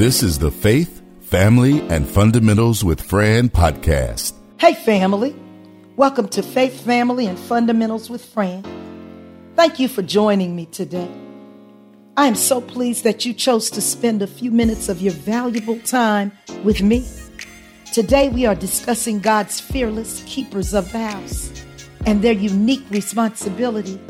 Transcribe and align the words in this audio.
This 0.00 0.22
is 0.22 0.38
the 0.38 0.50
Faith, 0.50 1.02
Family, 1.20 1.82
and 1.90 2.08
Fundamentals 2.08 2.82
with 2.82 3.02
Fran 3.02 3.50
podcast. 3.50 4.32
Hey, 4.56 4.72
family. 4.72 5.36
Welcome 5.94 6.28
to 6.28 6.42
Faith, 6.42 6.86
Family, 6.86 7.26
and 7.26 7.38
Fundamentals 7.38 8.08
with 8.08 8.24
Fran. 8.24 8.64
Thank 9.56 9.78
you 9.78 9.88
for 9.88 10.00
joining 10.00 10.56
me 10.56 10.64
today. 10.64 11.06
I 12.16 12.28
am 12.28 12.34
so 12.34 12.62
pleased 12.62 13.04
that 13.04 13.26
you 13.26 13.34
chose 13.34 13.68
to 13.72 13.82
spend 13.82 14.22
a 14.22 14.26
few 14.26 14.50
minutes 14.50 14.88
of 14.88 15.02
your 15.02 15.12
valuable 15.12 15.78
time 15.80 16.32
with 16.64 16.80
me. 16.80 17.06
Today, 17.92 18.30
we 18.30 18.46
are 18.46 18.54
discussing 18.54 19.20
God's 19.20 19.60
fearless 19.60 20.24
keepers 20.26 20.72
of 20.72 20.90
the 20.92 21.08
house 21.10 21.62
and 22.06 22.22
their 22.22 22.32
unique 22.32 22.88
responsibility. 22.88 24.00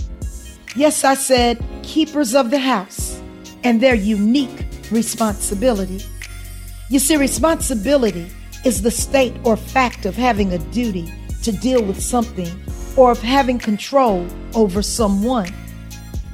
Yes, 0.77 1.03
I 1.03 1.15
said 1.15 1.61
keepers 1.83 2.37
of 2.37 2.53
the 2.53 2.61
house 2.61 3.21
and 3.65 3.81
their 3.81 3.97
unique 3.97 4.70
responsibility. 4.93 6.05
You 6.89 6.99
see, 6.99 7.17
responsibility 7.17 8.31
is 8.65 8.83
the 8.83 8.91
state 8.91 9.35
or 9.45 9.57
fact 9.57 10.07
of 10.07 10.17
having 10.17 10.53
a 10.53 10.59
duty 10.59 11.13
to 11.43 11.53
deal 11.53 11.83
with 11.83 12.01
something 12.01 12.51
or 12.97 13.13
of 13.13 13.23
having 13.23 13.59
control 13.59 14.27
over 14.55 14.83
someone. 14.83 15.53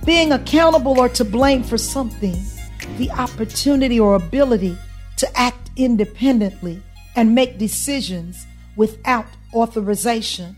Being 0.05 0.33
accountable 0.33 0.99
or 0.99 1.09
to 1.11 1.25
blame 1.25 1.63
for 1.63 1.79
something, 1.79 2.37
the 2.99 3.11
opportunity 3.11 4.01
or 4.01 4.15
ability 4.15 4.77
to 5.19 5.39
act 5.39 5.71
independently 5.77 6.83
and 7.17 7.35
make 7.35 7.59
decisions 7.59 8.47
without 8.77 9.27
authorization. 9.55 10.57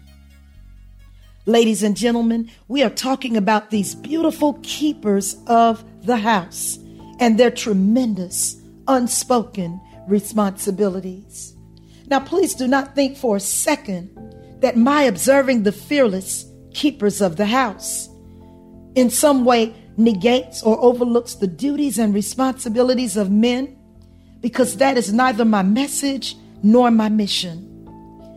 Ladies 1.47 1.83
and 1.83 1.97
gentlemen, 1.97 2.51
we 2.69 2.83
are 2.83 2.91
talking 2.91 3.37
about 3.37 3.71
these 3.71 3.95
beautiful 3.95 4.59
keepers 4.63 5.37
of 5.47 5.83
the 6.03 6.19
house 6.19 6.79
and 7.19 7.39
their 7.39 7.51
tremendous 7.51 8.61
unspoken 8.87 9.81
responsibilities. 10.07 11.55
Now, 12.07 12.21
please 12.21 12.55
do 12.55 12.67
not 12.67 12.95
think 12.95 13.17
for 13.17 13.37
a 13.37 13.41
second 13.41 14.11
that 14.61 14.77
my 14.77 15.03
observing 15.03 15.63
the 15.63 15.73
fearless 15.73 16.47
keepers 16.73 17.21
of 17.21 17.37
the 17.37 17.47
house 17.47 18.09
in 18.95 19.11
some 19.11 19.45
way 19.45 19.75
negates 19.97 20.63
or 20.63 20.79
overlooks 20.81 21.35
the 21.35 21.47
duties 21.47 21.99
and 21.99 22.15
responsibilities 22.15 23.17
of 23.17 23.31
men, 23.31 23.77
because 24.41 24.77
that 24.77 24.97
is 24.97 25.13
neither 25.13 25.45
my 25.45 25.63
message 25.63 26.37
nor 26.63 26.91
my 26.91 27.09
mission. 27.09 27.65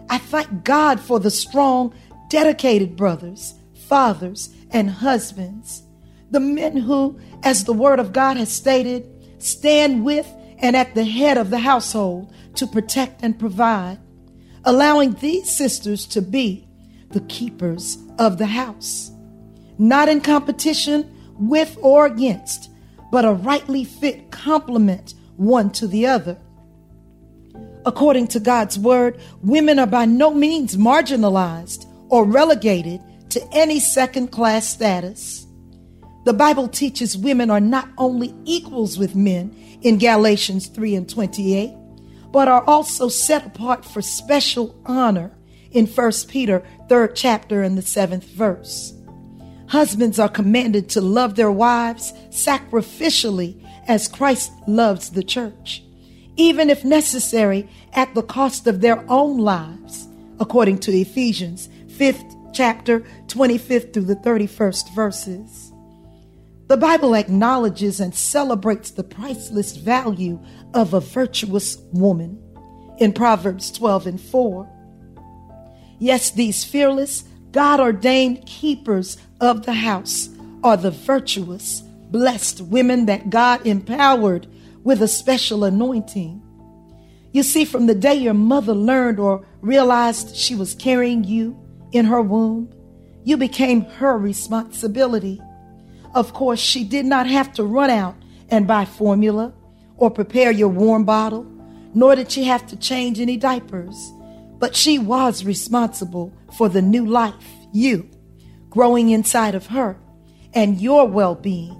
I 0.09 0.17
thank 0.17 0.63
God 0.63 0.99
for 0.99 1.19
the 1.19 1.31
strong, 1.31 1.93
dedicated 2.29 2.95
brothers, 2.97 3.53
fathers, 3.87 4.53
and 4.71 4.89
husbands, 4.89 5.83
the 6.31 6.39
men 6.39 6.77
who, 6.77 7.19
as 7.43 7.63
the 7.63 7.73
Word 7.73 7.99
of 7.99 8.13
God 8.13 8.37
has 8.37 8.51
stated, 8.51 9.07
stand 9.37 10.03
with 10.03 10.27
and 10.57 10.75
at 10.75 10.95
the 10.95 11.03
head 11.03 11.37
of 11.37 11.49
the 11.49 11.59
household 11.59 12.33
to 12.55 12.65
protect 12.65 13.21
and 13.23 13.37
provide, 13.37 13.99
allowing 14.63 15.13
these 15.15 15.49
sisters 15.49 16.05
to 16.07 16.21
be 16.21 16.67
the 17.09 17.21
keepers 17.21 17.97
of 18.17 18.37
the 18.37 18.45
house, 18.45 19.11
not 19.77 20.07
in 20.07 20.21
competition 20.21 21.13
with 21.37 21.77
or 21.81 22.05
against, 22.05 22.69
but 23.11 23.25
a 23.25 23.33
rightly 23.33 23.83
fit 23.83 24.31
complement 24.31 25.13
one 25.35 25.69
to 25.71 25.87
the 25.87 26.05
other. 26.05 26.37
According 27.85 28.27
to 28.27 28.39
God's 28.39 28.77
word, 28.77 29.19
women 29.41 29.79
are 29.79 29.87
by 29.87 30.05
no 30.05 30.33
means 30.33 30.77
marginalized 30.77 31.85
or 32.09 32.25
relegated 32.25 33.01
to 33.31 33.41
any 33.51 33.79
second 33.79 34.27
class 34.27 34.67
status. 34.67 35.47
The 36.23 36.33
Bible 36.33 36.67
teaches 36.67 37.17
women 37.17 37.49
are 37.49 37.59
not 37.59 37.89
only 37.97 38.35
equals 38.45 38.97
with 38.99 39.15
men 39.15 39.55
in 39.81 39.97
Galatians 39.97 40.67
3 40.67 40.95
and 40.95 41.09
28, 41.09 41.73
but 42.31 42.47
are 42.47 42.63
also 42.65 43.09
set 43.09 43.45
apart 43.45 43.83
for 43.83 44.01
special 44.01 44.79
honor 44.85 45.35
in 45.71 45.87
1 45.87 46.11
Peter 46.27 46.63
3rd 46.89 47.11
chapter 47.15 47.63
and 47.63 47.77
the 47.77 47.81
7th 47.81 48.23
verse. 48.23 48.93
Husbands 49.67 50.19
are 50.19 50.29
commanded 50.29 50.89
to 50.89 51.01
love 51.01 51.35
their 51.35 51.51
wives 51.51 52.13
sacrificially 52.29 53.65
as 53.87 54.07
Christ 54.07 54.51
loves 54.67 55.09
the 55.09 55.23
church, 55.23 55.83
even 56.35 56.69
if 56.69 56.85
necessary 56.85 57.67
at 57.93 58.13
the 58.13 58.23
cost 58.23 58.67
of 58.67 58.81
their 58.81 59.03
own 59.09 59.39
lives, 59.39 60.07
according 60.39 60.77
to 60.79 60.91
Ephesians 60.91 61.69
5th 61.87 62.53
chapter 62.53 62.99
25th 63.27 63.93
through 63.93 64.03
the 64.03 64.15
31st 64.17 64.93
verses. 64.93 65.70
The 66.71 66.77
Bible 66.77 67.15
acknowledges 67.15 67.99
and 67.99 68.15
celebrates 68.15 68.91
the 68.91 69.03
priceless 69.03 69.75
value 69.75 70.39
of 70.73 70.93
a 70.93 71.01
virtuous 71.01 71.77
woman 71.91 72.41
in 72.97 73.11
Proverbs 73.11 73.71
12 73.71 74.07
and 74.07 74.21
4. 74.21 74.69
Yes, 75.99 76.31
these 76.31 76.63
fearless, 76.63 77.25
God 77.51 77.81
ordained 77.81 78.45
keepers 78.45 79.17
of 79.41 79.65
the 79.65 79.73
house 79.73 80.29
are 80.63 80.77
the 80.77 80.91
virtuous, 80.91 81.81
blessed 82.09 82.61
women 82.61 83.05
that 83.07 83.29
God 83.29 83.67
empowered 83.67 84.47
with 84.85 85.01
a 85.01 85.09
special 85.09 85.65
anointing. 85.65 86.41
You 87.33 87.43
see, 87.43 87.65
from 87.65 87.87
the 87.87 87.95
day 87.95 88.15
your 88.15 88.33
mother 88.33 88.73
learned 88.73 89.19
or 89.19 89.45
realized 89.59 90.37
she 90.37 90.55
was 90.55 90.73
carrying 90.73 91.25
you 91.25 91.59
in 91.91 92.05
her 92.05 92.21
womb, 92.21 92.73
you 93.25 93.35
became 93.35 93.81
her 93.81 94.17
responsibility. 94.17 95.41
Of 96.13 96.33
course, 96.33 96.59
she 96.59 96.83
did 96.83 97.05
not 97.05 97.27
have 97.27 97.53
to 97.53 97.63
run 97.63 97.89
out 97.89 98.15
and 98.49 98.67
buy 98.67 98.85
formula 98.85 99.53
or 99.97 100.11
prepare 100.11 100.51
your 100.51 100.69
warm 100.69 101.05
bottle, 101.05 101.45
nor 101.93 102.15
did 102.15 102.31
she 102.31 102.43
have 102.45 102.67
to 102.67 102.75
change 102.75 103.19
any 103.19 103.37
diapers. 103.37 104.11
But 104.59 104.75
she 104.75 104.99
was 104.99 105.45
responsible 105.45 106.33
for 106.57 106.69
the 106.69 106.81
new 106.81 107.05
life, 107.05 107.47
you, 107.71 108.09
growing 108.69 109.09
inside 109.09 109.55
of 109.55 109.67
her 109.67 109.97
and 110.53 110.81
your 110.81 111.07
well 111.07 111.35
being. 111.35 111.77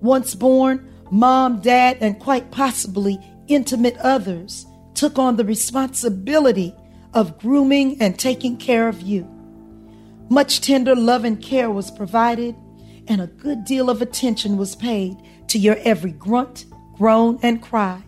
Once 0.00 0.34
born, 0.34 0.92
mom, 1.10 1.60
dad, 1.60 1.98
and 2.00 2.18
quite 2.18 2.50
possibly 2.50 3.18
intimate 3.48 3.96
others 3.98 4.66
took 4.94 5.18
on 5.18 5.36
the 5.36 5.44
responsibility 5.44 6.74
of 7.14 7.38
grooming 7.38 8.00
and 8.00 8.18
taking 8.18 8.56
care 8.56 8.88
of 8.88 9.02
you. 9.02 9.28
Much 10.28 10.60
tender 10.60 10.94
love 10.94 11.24
and 11.24 11.42
care 11.42 11.70
was 11.70 11.90
provided 11.90 12.54
and 13.08 13.20
a 13.20 13.26
good 13.26 13.64
deal 13.64 13.90
of 13.90 14.02
attention 14.02 14.56
was 14.56 14.76
paid 14.76 15.16
to 15.48 15.58
your 15.58 15.76
every 15.80 16.12
grunt, 16.12 16.66
groan, 16.96 17.38
and 17.42 17.62
cry. 17.62 18.02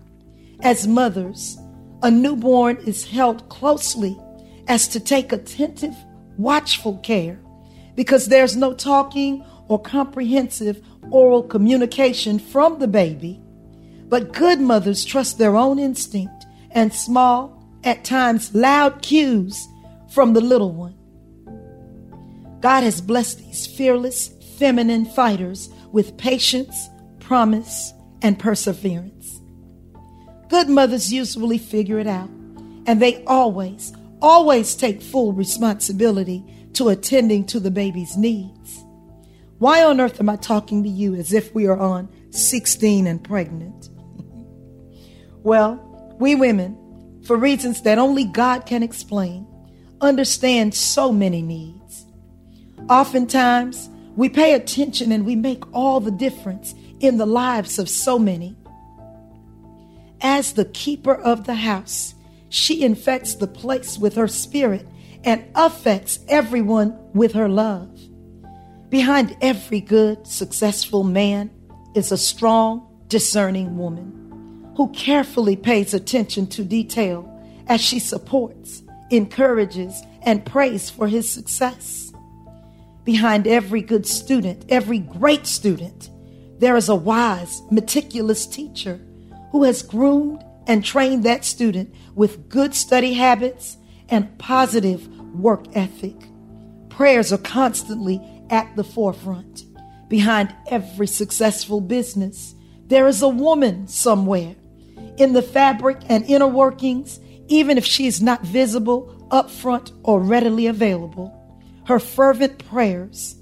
As 0.61 0.89
mothers, 0.89 1.59
a 2.03 2.11
newborn 2.11 2.77
is 2.79 3.05
held 3.05 3.49
closely 3.49 4.19
as 4.67 4.89
to 4.89 5.01
take 5.01 5.33
attentive, 5.33 5.95
watchful 6.37 6.99
care 6.99 7.41
because 7.95 8.27
there's 8.27 8.57
no 8.57 8.73
talking 8.73 9.45
or 9.69 9.81
comprehensive 9.81 10.81
oral 11.11 11.43
communication 11.43 12.39
from 12.39 12.79
the 12.79 12.89
baby. 12.89 13.41
But 14.09 14.33
good 14.33 14.61
mothers 14.61 15.05
trust 15.05 15.39
their 15.39 15.57
own 15.57 15.79
instinct 15.79 16.47
and 16.71 16.93
small, 16.93 17.59
at 17.85 18.05
times 18.05 18.55
loud 18.55 19.03
cues 19.03 19.67
from 20.11 20.33
the 20.33 20.41
little 20.41 20.73
one. 20.73 20.95
God 22.61 22.83
has 22.83 23.01
blessed 23.01 23.39
these 23.39 23.67
fearless, 23.67 24.31
feminine 24.59 25.05
fighters 25.05 25.69
with 25.93 26.17
patience, 26.19 26.89
promise, 27.21 27.93
and 28.23 28.39
perseverance. 28.39 29.41
Good 30.49 30.69
mothers 30.69 31.13
usually 31.13 31.59
figure 31.59 31.99
it 31.99 32.07
out, 32.07 32.29
and 32.87 33.01
they 33.01 33.23
always, 33.25 33.93
always 34.21 34.75
take 34.75 35.03
full 35.03 35.33
responsibility 35.33 36.45
to 36.75 36.89
attending 36.89 37.45
to 37.47 37.61
the 37.61 37.71
baby's 37.71 38.17
needs. 38.17 38.85
Why 39.59 39.85
on 39.85 40.01
earth 40.01 40.21
am 40.21 40.29
I 40.29 40.37
talking 40.37 40.83
to 40.85 40.89
you 40.89 41.15
as 41.15 41.33
if 41.33 41.55
we 41.55 41.67
are 41.67 41.79
on 41.79 42.09
16 42.31 43.07
and 43.07 43.23
pregnant? 43.23 43.89
well, 45.43 46.17
we 46.19 46.35
women, 46.35 47.21
for 47.25 47.37
reasons 47.37 47.83
that 47.83 47.99
only 47.99 48.25
God 48.25 48.67
can 48.67 48.83
explain, 48.83 49.47
understand 50.01 50.75
so 50.75 51.13
many 51.13 51.43
needs. 51.43 52.07
Oftentimes, 52.89 53.91
we 54.19 54.29
pay 54.29 54.55
attention 54.55 55.13
and 55.13 55.25
we 55.25 55.37
make 55.37 55.63
all 55.73 56.01
the 56.01 56.11
difference 56.11 56.75
in 56.99 57.19
the 57.19 57.25
lives 57.25 57.79
of 57.79 57.89
so 57.89 58.19
many. 58.19 58.57
As 60.21 60.55
the 60.55 60.65
keeper 60.65 61.15
of 61.15 61.47
the 61.47 61.55
house, 61.55 62.17
she 62.49 62.83
infects 62.83 63.37
the 63.37 63.47
place 63.47 63.97
with 63.97 64.17
her 64.17 64.27
spirit 64.27 64.89
and 65.23 65.45
affects 65.55 66.19
everyone 66.27 66.99
with 67.15 67.33
her 67.35 67.49
love. 67.49 67.97
Behind 68.89 69.37
every 69.41 69.81
good, 69.81 70.27
successful 70.27 71.05
man 71.05 71.49
is 71.95 72.11
a 72.11 72.19
strong, 72.19 73.05
discerning 73.07 73.79
woman 73.79 74.73
who 74.77 74.91
carefully 74.91 75.55
pays 75.55 75.95
attention 75.95 76.49
to 76.49 76.65
detail 76.65 77.25
as 77.69 77.81
she 77.81 78.01
supports, 78.01 78.83
encourages, 79.11 80.03
and 80.23 80.45
prays 80.45 80.91
for 80.91 81.07
his 81.07 81.31
success. 81.31 82.08
Behind 83.09 83.47
every 83.47 83.81
good 83.81 84.07
student, 84.07 84.67
every 84.69 84.99
great 84.99 85.47
student, 85.47 86.11
there 86.59 86.77
is 86.77 86.91
a 86.91 86.95
wise, 86.95 87.63
meticulous 87.71 88.47
teacher 88.47 89.01
who 89.51 89.63
has 89.63 89.81
groomed 89.81 90.45
and 90.67 90.85
trained 90.85 91.25
that 91.25 91.43
student 91.43 91.95
with 92.15 92.51
good 92.51 92.75
study 92.75 93.15
habits 93.15 93.79
and 94.11 94.39
positive 94.39 95.09
work 95.35 95.65
ethic. 95.75 96.17
Prayers 96.91 97.33
are 97.33 97.39
constantly 97.39 98.21
at 98.51 98.77
the 98.77 98.85
forefront. 98.85 99.65
Behind 100.11 100.55
every 100.67 101.07
successful 101.07 101.81
business, 101.81 102.55
there 102.89 103.09
is 103.09 103.23
a 103.23 103.29
woman 103.31 103.89
somewhere. 103.89 104.55
In 105.17 105.33
the 105.33 105.41
fabric 105.41 105.97
and 106.11 106.27
inner 106.27 106.47
workings, 106.47 107.21
even 107.47 107.79
if 107.79 107.87
she 107.87 108.07
is 108.07 108.21
not 108.21 108.43
visible, 108.43 109.27
upfront, 109.31 109.93
or 110.03 110.21
readily 110.21 110.67
available, 110.67 111.38
her 111.89 111.99
fervent 111.99 112.63
prayers 112.69 113.35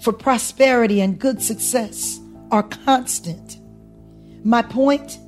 for 0.00 0.10
prosperity 0.10 1.02
and 1.02 1.18
good 1.18 1.42
success 1.42 2.18
are 2.50 2.62
constant. 2.62 3.58
My 4.42 4.62
point 4.62 5.18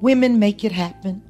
women 0.00 0.40
make 0.40 0.64
it 0.64 0.72
happen. 0.72 1.22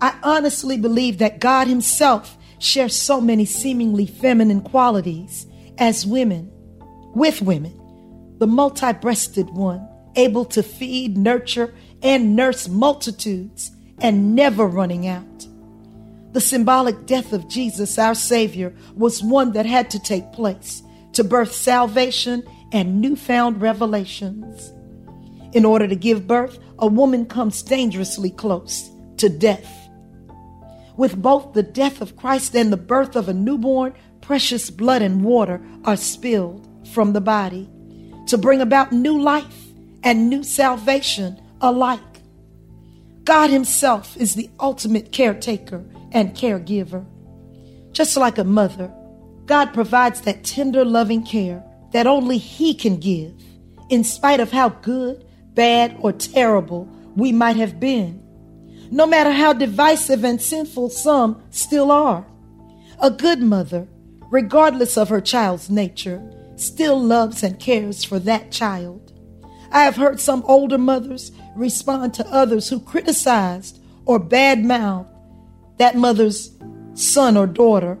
I 0.00 0.16
honestly 0.22 0.78
believe 0.78 1.18
that 1.18 1.40
God 1.40 1.66
Himself 1.66 2.38
shares 2.60 2.94
so 2.94 3.20
many 3.20 3.44
seemingly 3.44 4.06
feminine 4.06 4.60
qualities 4.60 5.48
as 5.76 6.06
women, 6.06 6.52
with 7.16 7.42
women, 7.42 7.74
the 8.38 8.46
multi 8.46 8.92
breasted 8.92 9.50
one, 9.50 9.88
able 10.14 10.44
to 10.44 10.62
feed, 10.62 11.18
nurture, 11.18 11.74
and 12.00 12.36
nurse 12.36 12.68
multitudes 12.68 13.72
and 14.00 14.36
never 14.36 14.68
running 14.68 15.08
out. 15.08 15.27
The 16.32 16.40
symbolic 16.40 17.06
death 17.06 17.32
of 17.32 17.48
Jesus, 17.48 17.98
our 17.98 18.14
Savior, 18.14 18.74
was 18.94 19.22
one 19.22 19.52
that 19.52 19.66
had 19.66 19.90
to 19.90 19.98
take 19.98 20.32
place 20.32 20.82
to 21.12 21.24
birth 21.24 21.52
salvation 21.52 22.42
and 22.72 23.00
newfound 23.00 23.60
revelations. 23.62 24.72
In 25.52 25.64
order 25.64 25.88
to 25.88 25.96
give 25.96 26.26
birth, 26.26 26.58
a 26.78 26.86
woman 26.86 27.24
comes 27.24 27.62
dangerously 27.62 28.30
close 28.30 28.90
to 29.16 29.28
death. 29.28 29.74
With 30.96 31.20
both 31.20 31.54
the 31.54 31.62
death 31.62 32.00
of 32.00 32.16
Christ 32.16 32.54
and 32.54 32.72
the 32.72 32.76
birth 32.76 33.16
of 33.16 33.28
a 33.28 33.34
newborn, 33.34 33.94
precious 34.20 34.68
blood 34.68 35.00
and 35.00 35.24
water 35.24 35.60
are 35.84 35.96
spilled 35.96 36.68
from 36.92 37.14
the 37.14 37.20
body 37.20 37.68
to 38.26 38.36
bring 38.36 38.60
about 38.60 38.92
new 38.92 39.18
life 39.18 39.64
and 40.02 40.28
new 40.28 40.42
salvation 40.42 41.40
alike. 41.60 42.00
God 43.24 43.48
Himself 43.50 44.16
is 44.16 44.34
the 44.34 44.50
ultimate 44.60 45.12
caretaker 45.12 45.84
and 46.12 46.34
caregiver. 46.34 47.04
Just 47.92 48.16
like 48.16 48.38
a 48.38 48.44
mother, 48.44 48.92
God 49.46 49.72
provides 49.72 50.20
that 50.22 50.44
tender, 50.44 50.84
loving 50.84 51.24
care 51.24 51.64
that 51.92 52.06
only 52.06 52.38
He 52.38 52.74
can 52.74 52.98
give, 52.98 53.32
in 53.88 54.04
spite 54.04 54.40
of 54.40 54.52
how 54.52 54.68
good, 54.68 55.24
bad, 55.54 55.96
or 56.00 56.12
terrible 56.12 56.88
we 57.16 57.32
might 57.32 57.56
have 57.56 57.80
been. 57.80 58.22
No 58.90 59.06
matter 59.06 59.32
how 59.32 59.52
divisive 59.52 60.24
and 60.24 60.40
sinful 60.40 60.90
some 60.90 61.42
still 61.50 61.90
are. 61.90 62.26
A 63.00 63.10
good 63.10 63.40
mother, 63.40 63.88
regardless 64.30 64.96
of 64.96 65.08
her 65.08 65.20
child's 65.20 65.70
nature, 65.70 66.22
still 66.56 67.00
loves 67.00 67.42
and 67.42 67.58
cares 67.58 68.04
for 68.04 68.18
that 68.20 68.50
child. 68.50 69.12
I 69.70 69.84
have 69.84 69.96
heard 69.96 70.20
some 70.20 70.42
older 70.46 70.78
mothers 70.78 71.32
respond 71.54 72.14
to 72.14 72.26
others 72.32 72.68
who 72.68 72.80
criticized 72.80 73.80
or 74.06 74.18
badmouthed 74.18 75.08
that 75.78 75.96
mother's 75.96 76.56
son 76.94 77.36
or 77.36 77.46
daughter 77.46 77.96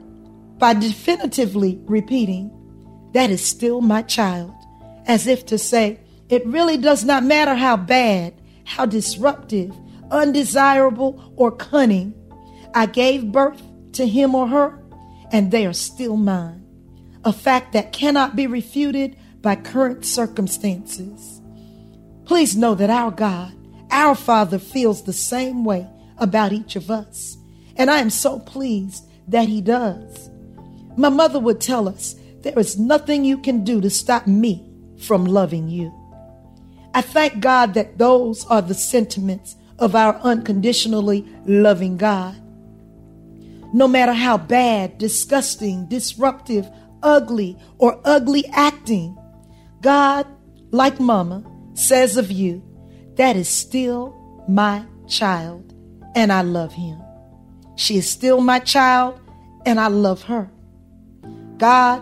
by 0.58 0.74
definitively 0.74 1.78
repeating, 1.84 2.50
That 3.14 3.30
is 3.30 3.44
still 3.44 3.80
my 3.80 4.02
child, 4.02 4.52
as 5.06 5.26
if 5.26 5.46
to 5.46 5.58
say, 5.58 6.00
It 6.28 6.46
really 6.46 6.76
does 6.76 7.04
not 7.04 7.24
matter 7.24 7.54
how 7.54 7.76
bad, 7.76 8.34
how 8.64 8.86
disruptive, 8.86 9.74
undesirable, 10.10 11.32
or 11.36 11.52
cunning 11.52 12.14
I 12.74 12.86
gave 12.86 13.32
birth 13.32 13.62
to 13.92 14.06
him 14.06 14.34
or 14.34 14.46
her, 14.48 14.78
and 15.32 15.50
they 15.50 15.66
are 15.66 15.72
still 15.72 16.16
mine. 16.16 16.64
A 17.24 17.32
fact 17.32 17.72
that 17.72 17.92
cannot 17.92 18.36
be 18.36 18.46
refuted 18.46 19.16
by 19.40 19.56
current 19.56 20.04
circumstances. 20.04 21.40
Please 22.24 22.56
know 22.56 22.74
that 22.74 22.90
our 22.90 23.10
God, 23.10 23.54
our 23.90 24.14
Father, 24.14 24.58
feels 24.58 25.02
the 25.02 25.12
same 25.12 25.64
way 25.64 25.86
about 26.18 26.52
each 26.52 26.76
of 26.76 26.90
us. 26.90 27.37
And 27.78 27.90
I 27.90 27.98
am 27.98 28.10
so 28.10 28.40
pleased 28.40 29.04
that 29.28 29.48
He 29.48 29.60
does. 29.60 30.30
My 30.96 31.08
mother 31.08 31.38
would 31.38 31.60
tell 31.60 31.88
us, 31.88 32.16
There 32.42 32.58
is 32.58 32.78
nothing 32.78 33.24
you 33.24 33.38
can 33.38 33.64
do 33.64 33.80
to 33.80 33.88
stop 33.88 34.26
me 34.26 34.68
from 34.98 35.24
loving 35.24 35.68
you. 35.68 35.94
I 36.94 37.00
thank 37.02 37.40
God 37.40 37.74
that 37.74 37.98
those 37.98 38.44
are 38.46 38.62
the 38.62 38.74
sentiments 38.74 39.56
of 39.78 39.94
our 39.94 40.16
unconditionally 40.16 41.24
loving 41.46 41.96
God. 41.96 42.36
No 43.72 43.86
matter 43.86 44.14
how 44.14 44.38
bad, 44.38 44.98
disgusting, 44.98 45.86
disruptive, 45.86 46.66
ugly, 47.02 47.56
or 47.78 48.00
ugly 48.04 48.46
acting, 48.48 49.16
God, 49.82 50.26
like 50.70 50.98
Mama, 50.98 51.44
says 51.74 52.16
of 52.16 52.32
you, 52.32 52.62
that 53.14 53.36
is 53.36 53.48
still 53.48 54.16
my 54.48 54.84
child, 55.06 55.74
and 56.16 56.32
I 56.32 56.42
love 56.42 56.72
him. 56.72 57.00
She 57.78 57.96
is 57.96 58.10
still 58.10 58.40
my 58.40 58.58
child, 58.58 59.20
and 59.64 59.78
I 59.78 59.86
love 59.86 60.22
her. 60.22 60.50
God, 61.58 62.00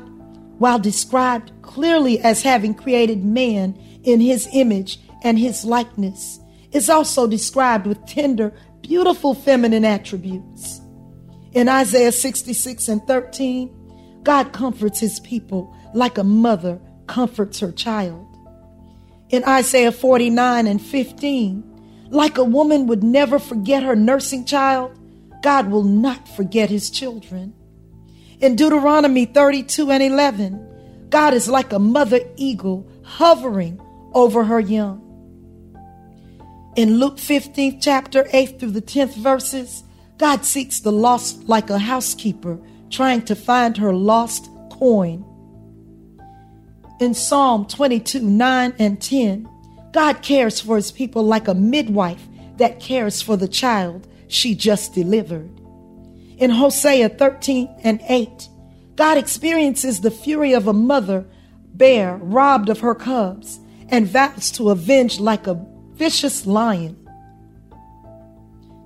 while 0.59 0.79
described 0.79 1.53
clearly 1.61 2.19
as 2.21 2.41
having 2.41 2.73
created 2.73 3.23
man 3.23 3.79
in 4.03 4.19
his 4.23 4.49
image 4.55 4.99
and 5.23 5.39
his 5.39 5.67
likeness, 5.67 6.41
is 6.73 6.89
also 6.89 7.27
described 7.27 7.87
with 7.87 8.07
tender, 8.07 8.55
beautiful 8.81 9.35
feminine 9.35 9.85
attributes. 9.85 10.81
In 11.53 11.69
Isaiah 11.69 12.13
66 12.13 12.89
and 12.89 13.07
13, 13.07 14.21
God 14.23 14.55
comforts 14.55 14.99
his 14.99 15.21
people 15.21 15.77
like 15.95 16.17
a 16.17 16.25
mother 16.25 16.81
comforts 17.07 17.61
her 17.61 17.71
child. 17.71 18.27
In 19.29 19.45
Isaiah 19.45 19.93
49 19.93 20.67
and 20.67 20.81
15, 20.81 22.09
like 22.09 22.39
a 22.39 22.45
woman 22.45 22.87
would 22.87 23.05
never 23.05 23.39
forget 23.39 23.83
her 23.83 23.95
nursing 23.95 24.47
child, 24.47 24.99
God 25.47 25.71
will 25.71 25.85
not 25.85 26.27
forget 26.27 26.71
his 26.71 26.91
children. 26.91 27.55
In 28.41 28.57
Deuteronomy 28.57 29.27
32 29.27 29.93
and 29.93 30.03
11, 30.03 31.07
God 31.09 31.35
is 31.35 31.49
like 31.49 31.73
a 31.73 31.79
mother 31.79 32.19
eagle 32.35 32.91
hovering 33.05 33.81
over 34.13 34.43
her 34.43 34.59
young. 34.59 34.99
In 36.75 36.99
Luke 36.99 37.19
15th 37.19 37.79
chapter 37.81 38.27
8 38.33 38.59
through 38.59 38.73
the 38.73 38.83
10th 38.83 39.15
verses, 39.19 39.85
God 40.19 40.45
seeks 40.45 40.81
the 40.81 40.91
lost 40.91 41.45
like 41.45 41.71
a 41.71 41.79
housekeeper 41.79 42.59
trying 42.91 43.23
to 43.27 43.37
find 43.37 43.77
her 43.77 43.95
lost 43.95 44.51
coin. 44.73 45.25
In 46.99 47.15
Psalm 47.15 47.67
22 47.67 48.19
9 48.19 48.75
and 48.81 49.01
10, 49.01 49.49
God 49.93 50.23
cares 50.23 50.61
for 50.61 50.75
his 50.75 50.91
people 50.91 51.23
like 51.23 51.47
a 51.47 51.55
midwife 51.55 52.27
that 52.57 52.81
cares 52.81 53.23
for 53.23 53.37
the 53.37 53.47
child 53.47 54.09
she 54.29 54.55
just 54.55 54.95
delivered. 54.95 55.51
In 56.39 56.51
Hosea 56.51 57.11
13 57.11 57.69
and 57.83 58.01
8, 58.09 58.49
God 58.97 59.19
experiences 59.19 60.01
the 60.01 60.11
fury 60.11 60.53
of 60.53 60.67
a 60.67 60.73
mother 60.73 61.27
bear 61.75 62.17
robbed 62.17 62.69
of 62.69 62.81
her 62.81 62.95
cubs 62.95 63.61
and 63.89 64.07
vows 64.07 64.51
to 64.53 64.71
avenge 64.71 65.21
like 65.21 65.47
a 65.47 65.65
vicious 65.93 66.47
lion. 66.47 66.97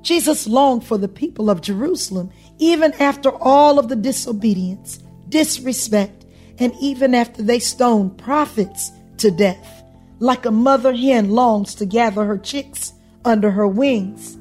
Jesus 0.03 0.47
longed 0.47 0.85
for 0.85 0.99
the 0.99 1.09
people 1.09 1.51
of 1.51 1.61
Jerusalem 1.61 2.31
even 2.59 2.93
after 2.95 3.31
all 3.31 3.79
of 3.79 3.89
the 3.89 3.97
disobedience, 3.97 4.99
disrespect, 5.29 6.25
and 6.59 6.73
even 6.81 7.15
after 7.15 7.43
they 7.43 7.59
stoned 7.59 8.19
prophets 8.19 8.93
to 9.19 9.31
death, 9.31 9.85
like 10.19 10.47
a 10.47 10.51
mother 10.51 10.95
hen 10.95 11.31
longs 11.31 11.75
to 11.77 11.87
gather 11.87 12.25
her 12.25 12.39
chicks 12.39 12.93
under 13.25 13.51
her 13.51 13.69
wings 13.69 14.37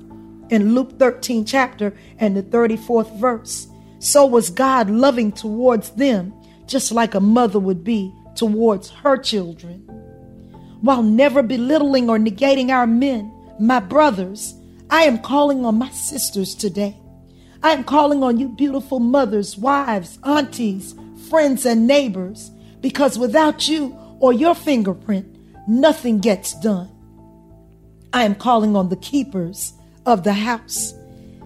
in 0.50 0.76
Luke 0.76 0.98
13 1.00 1.46
chapter 1.46 1.96
and 2.18 2.36
the 2.36 2.44
34th 2.44 3.18
verse. 3.20 3.68
So 4.00 4.26
was 4.26 4.50
God 4.50 4.90
loving 4.90 5.32
towards 5.32 5.92
them, 5.92 6.34
just 6.68 6.92
like 6.92 7.16
a 7.16 7.20
mother 7.20 7.60
would 7.60 7.84
be 7.84 8.14
towards 8.36 8.90
her 8.90 9.18
children. 9.18 9.80
While 10.82 11.04
never 11.04 11.44
belittling 11.44 12.10
or 12.10 12.18
negating 12.18 12.70
our 12.70 12.88
men, 12.88 13.34
my 13.60 13.80
brothers, 13.80 14.56
I 14.90 15.04
am 15.04 15.20
calling 15.20 15.66
on 15.66 15.78
my 15.78 15.90
sisters 15.90 16.56
today. 16.56 16.98
I 17.62 17.72
am 17.72 17.84
calling 17.84 18.24
on 18.24 18.40
you, 18.40 18.48
beautiful 18.48 19.00
mothers, 19.00 19.58
wives, 19.58 20.18
aunties, 20.24 20.96
friends, 21.30 21.66
and 21.66 21.86
neighbors, 21.86 22.52
because 22.80 23.20
without 23.20 23.68
you 23.68 23.98
or 24.20 24.32
your 24.32 24.56
fingerprint, 24.56 25.28
nothing 25.68 26.20
gets 26.20 26.54
done. 26.62 26.90
I 28.14 28.24
am 28.24 28.36
calling 28.36 28.78
on 28.78 28.88
the 28.88 28.96
keepers 28.96 29.74
of 30.10 30.24
the 30.24 30.34
house. 30.34 30.94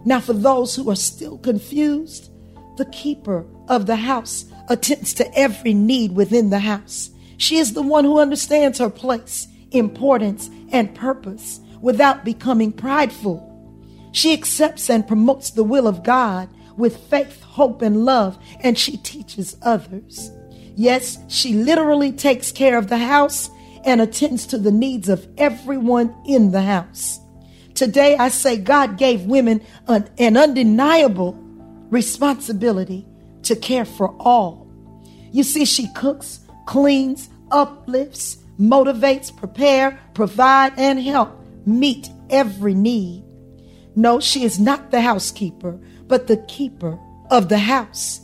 Now, 0.05 0.19
for 0.19 0.33
those 0.33 0.75
who 0.75 0.89
are 0.89 0.95
still 0.95 1.37
confused, 1.37 2.29
the 2.77 2.85
keeper 2.85 3.45
of 3.67 3.85
the 3.85 3.95
house 3.95 4.45
attends 4.69 5.13
to 5.15 5.37
every 5.37 5.73
need 5.73 6.13
within 6.13 6.49
the 6.49 6.59
house. 6.59 7.09
She 7.37 7.57
is 7.57 7.73
the 7.73 7.81
one 7.81 8.05
who 8.05 8.19
understands 8.19 8.79
her 8.79 8.89
place, 8.89 9.47
importance, 9.71 10.49
and 10.71 10.95
purpose 10.95 11.59
without 11.81 12.23
becoming 12.23 12.71
prideful. 12.71 13.49
She 14.11 14.33
accepts 14.33 14.89
and 14.89 15.07
promotes 15.07 15.51
the 15.51 15.63
will 15.63 15.87
of 15.87 16.03
God 16.03 16.49
with 16.77 16.97
faith, 17.09 17.41
hope, 17.41 17.81
and 17.81 18.05
love, 18.05 18.37
and 18.61 18.77
she 18.77 18.97
teaches 18.97 19.57
others. 19.61 20.31
Yes, 20.75 21.19
she 21.27 21.53
literally 21.53 22.11
takes 22.11 22.51
care 22.51 22.77
of 22.77 22.87
the 22.87 22.97
house 22.97 23.49
and 23.85 24.01
attends 24.01 24.45
to 24.47 24.57
the 24.57 24.71
needs 24.71 25.09
of 25.09 25.27
everyone 25.37 26.15
in 26.25 26.51
the 26.51 26.61
house. 26.61 27.19
Today, 27.75 28.15
I 28.17 28.29
say 28.29 28.57
God 28.57 28.97
gave 28.97 29.23
women 29.23 29.61
an, 29.87 30.09
an 30.17 30.37
undeniable 30.37 31.33
responsibility 31.89 33.07
to 33.43 33.55
care 33.55 33.85
for 33.85 34.15
all. 34.19 34.67
You 35.31 35.43
see, 35.43 35.65
she 35.65 35.91
cooks, 35.93 36.39
cleans, 36.65 37.29
uplifts, 37.51 38.37
motivates, 38.59 39.35
prepare, 39.35 39.99
provide, 40.13 40.73
and 40.77 40.99
help 40.99 41.39
meet 41.65 42.09
every 42.29 42.73
need. 42.73 43.23
No, 43.95 44.19
she 44.19 44.43
is 44.43 44.59
not 44.59 44.91
the 44.91 45.01
housekeeper, 45.01 45.79
but 46.07 46.27
the 46.27 46.37
keeper 46.47 46.99
of 47.29 47.49
the 47.49 47.57
house. 47.57 48.21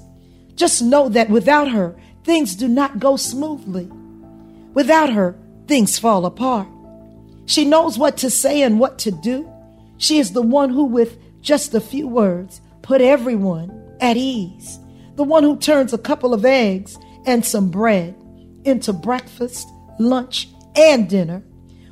Just 0.56 0.82
know 0.82 1.10
that 1.10 1.30
without 1.30 1.70
her, 1.72 1.96
things 2.24 2.56
do 2.56 2.68
not 2.68 3.00
go 3.00 3.16
smoothly. 3.16 3.90
Without 4.74 5.12
her, 5.12 5.36
things 5.68 5.98
fall 5.98 6.26
apart. 6.26 6.68
She 7.50 7.66
knows 7.66 7.98
what 7.98 8.16
to 8.18 8.30
say 8.30 8.62
and 8.62 8.80
what 8.80 9.00
to 9.00 9.12
do. 9.12 9.52
She 9.98 10.20
is 10.20 10.34
the 10.34 10.42
one 10.44 10.70
who, 10.70 10.86
with 10.86 11.18
just 11.42 11.74
a 11.74 11.82
few 11.82 12.08
words, 12.08 12.62
put 12.84 13.02
everyone 13.02 13.72
at 14.00 14.18
ease. 14.18 14.78
The 15.16 15.24
one 15.24 15.42
who 15.42 15.58
turns 15.58 15.92
a 15.92 15.98
couple 15.98 16.32
of 16.32 16.46
eggs 16.46 16.96
and 17.26 17.44
some 17.44 17.72
bread 17.72 18.16
into 18.66 18.94
breakfast, 18.94 19.68
lunch, 19.98 20.48
and 20.76 21.10
dinner. 21.10 21.42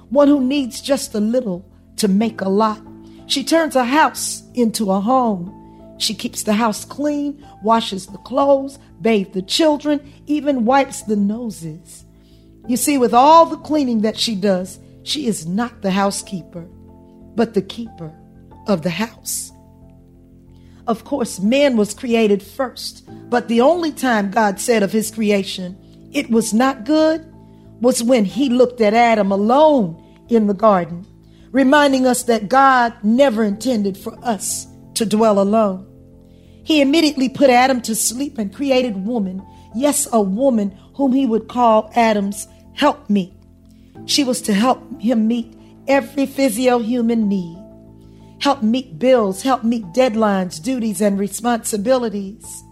One 0.10 0.28
who 0.28 0.42
needs 0.42 0.80
just 0.80 1.16
a 1.16 1.20
little 1.20 1.68
to 1.96 2.08
make 2.08 2.42
a 2.42 2.50
lot. 2.50 2.80
She 3.26 3.44
turns 3.44 3.76
a 3.76 3.84
house 3.84 4.44
into 4.54 4.92
a 4.92 5.02
home. 5.02 5.96
She 5.98 6.14
keeps 6.14 6.44
the 6.44 6.54
house 6.54 6.86
clean, 6.86 7.44
washes 7.64 8.06
the 8.06 8.20
clothes, 8.20 8.78
bathes 9.02 9.34
the 9.34 9.42
children, 9.42 10.14
even 10.28 10.66
wipes 10.66 11.02
the 11.02 11.16
noses. 11.16 12.06
You 12.68 12.78
see, 12.78 13.00
with 13.00 13.16
all 13.16 13.48
the 13.48 13.58
cleaning 13.58 14.02
that 14.02 14.20
she 14.20 14.36
does, 14.36 14.78
she 15.08 15.28
is 15.28 15.48
not 15.48 15.82
the 15.82 15.92
housekeeper, 15.92 16.68
but 17.36 17.54
the 17.54 17.62
keeper 17.62 18.14
of 18.68 18.82
the 18.82 18.90
house. 18.90 19.52
Of 20.86 21.04
course, 21.04 21.40
man 21.40 21.78
was 21.78 21.94
created 21.94 22.44
first, 22.44 23.08
but 23.30 23.48
the 23.48 23.62
only 23.62 23.92
time 23.92 24.32
God 24.32 24.60
said 24.60 24.84
of 24.84 24.92
his 24.92 25.12
creation, 25.12 25.78
it 26.12 26.30
was 26.30 26.54
not 26.54 26.86
good, 26.86 27.26
was 27.80 28.04
when 28.04 28.26
he 28.26 28.50
looked 28.50 28.82
at 28.82 28.94
Adam 28.94 29.32
alone 29.32 30.04
in 30.30 30.48
the 30.48 30.54
garden, 30.54 31.06
reminding 31.52 32.06
us 32.06 32.24
that 32.24 32.50
God 32.50 32.94
never 33.04 33.44
intended 33.44 33.98
for 33.98 34.18
us 34.26 34.68
to 34.96 35.06
dwell 35.06 35.40
alone. 35.40 35.86
He 36.64 36.82
immediately 36.82 37.30
put 37.30 37.50
Adam 37.50 37.82
to 37.84 37.96
sleep 37.96 38.38
and 38.38 38.54
created 38.54 39.06
woman, 39.06 39.46
yes, 39.74 40.08
a 40.12 40.22
woman 40.22 40.78
whom 40.96 41.14
he 41.14 41.26
would 41.26 41.48
call 41.48 41.92
Adam's 41.96 42.48
helpmeet. 42.74 43.37
She 44.06 44.24
was 44.24 44.42
to 44.44 44.54
help 44.54 45.02
him 45.02 45.28
meet 45.28 45.54
every 45.88 46.26
physio 46.26 46.80
human 46.80 47.28
need, 47.28 47.58
help 48.40 48.62
meet 48.62 49.00
bills, 49.00 49.42
help 49.42 49.64
meet 49.64 49.86
deadlines, 49.88 50.62
duties, 50.62 51.02
and 51.02 51.20
responsibilities. 51.20 52.64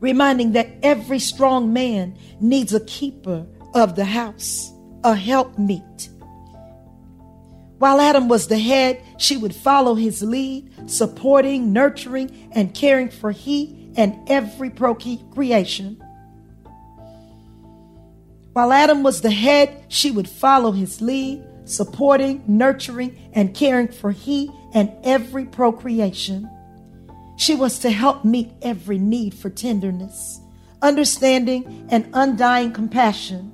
Reminding 0.00 0.52
that 0.52 0.68
every 0.82 1.18
strong 1.18 1.72
man 1.72 2.18
needs 2.40 2.74
a 2.74 2.80
keeper 2.80 3.46
of 3.74 3.94
the 3.94 4.04
house, 4.04 4.72
a 5.04 5.14
helpmeet. 5.14 6.08
While 7.78 8.00
Adam 8.00 8.28
was 8.28 8.46
the 8.46 8.58
head, 8.58 9.02
she 9.18 9.36
would 9.36 9.54
follow 9.54 9.94
his 9.96 10.22
lead, 10.22 10.88
supporting, 10.90 11.72
nurturing, 11.72 12.48
and 12.52 12.72
caring 12.74 13.08
for 13.08 13.32
he 13.32 13.92
and 13.96 14.16
every 14.30 14.70
procreation. 14.70 16.00
While 18.52 18.72
Adam 18.72 19.02
was 19.02 19.20
the 19.20 19.30
head, 19.30 19.84
she 19.88 20.10
would 20.10 20.28
follow 20.28 20.72
his 20.72 21.00
lead, 21.00 21.42
supporting, 21.64 22.42
nurturing, 22.46 23.16
and 23.32 23.54
caring 23.54 23.88
for 23.88 24.12
he 24.12 24.50
and 24.74 24.92
every 25.04 25.46
procreation. 25.46 26.50
She 27.36 27.54
was 27.54 27.78
to 27.80 27.90
help 27.90 28.24
meet 28.24 28.52
every 28.60 28.98
need 28.98 29.34
for 29.34 29.48
tenderness, 29.48 30.40
understanding, 30.82 31.86
and 31.90 32.08
undying 32.12 32.72
compassion. 32.72 33.50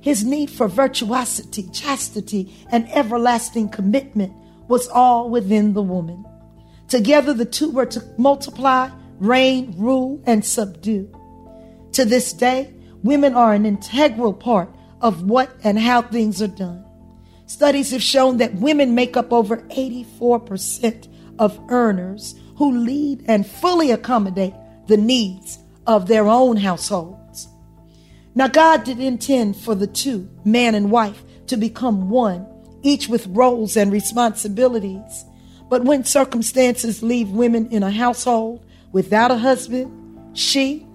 His 0.00 0.24
need 0.24 0.48
for 0.50 0.68
virtuosity, 0.68 1.68
chastity, 1.72 2.54
and 2.70 2.88
everlasting 2.90 3.68
commitment 3.68 4.32
was 4.68 4.88
all 4.88 5.28
within 5.28 5.74
the 5.74 5.82
woman. 5.82 6.24
Together, 6.88 7.34
the 7.34 7.44
two 7.44 7.70
were 7.70 7.86
to 7.86 8.02
multiply, 8.16 8.90
reign, 9.18 9.74
rule, 9.76 10.22
and 10.24 10.44
subdue. 10.44 11.12
To 11.92 12.04
this 12.04 12.32
day, 12.32 12.72
Women 13.02 13.34
are 13.34 13.54
an 13.54 13.66
integral 13.66 14.34
part 14.34 14.68
of 15.00 15.22
what 15.22 15.50
and 15.64 15.78
how 15.78 16.02
things 16.02 16.42
are 16.42 16.46
done. 16.46 16.84
Studies 17.46 17.90
have 17.90 18.02
shown 18.02 18.36
that 18.36 18.54
women 18.54 18.94
make 18.94 19.16
up 19.16 19.32
over 19.32 19.58
84% 19.58 21.08
of 21.38 21.58
earners 21.68 22.34
who 22.56 22.76
lead 22.76 23.24
and 23.26 23.46
fully 23.46 23.90
accommodate 23.90 24.54
the 24.86 24.96
needs 24.96 25.58
of 25.86 26.06
their 26.06 26.28
own 26.28 26.56
households. 26.56 27.48
Now, 28.34 28.46
God 28.46 28.84
did 28.84 29.00
intend 29.00 29.56
for 29.56 29.74
the 29.74 29.86
two, 29.86 30.28
man 30.44 30.74
and 30.74 30.90
wife, 30.90 31.24
to 31.48 31.56
become 31.56 32.10
one, 32.10 32.46
each 32.82 33.08
with 33.08 33.26
roles 33.28 33.76
and 33.76 33.90
responsibilities. 33.90 35.24
But 35.68 35.84
when 35.84 36.04
circumstances 36.04 37.02
leave 37.02 37.30
women 37.30 37.68
in 37.70 37.82
a 37.82 37.90
household 37.90 38.64
without 38.92 39.30
a 39.30 39.36
husband, 39.36 40.36
she, 40.36 40.86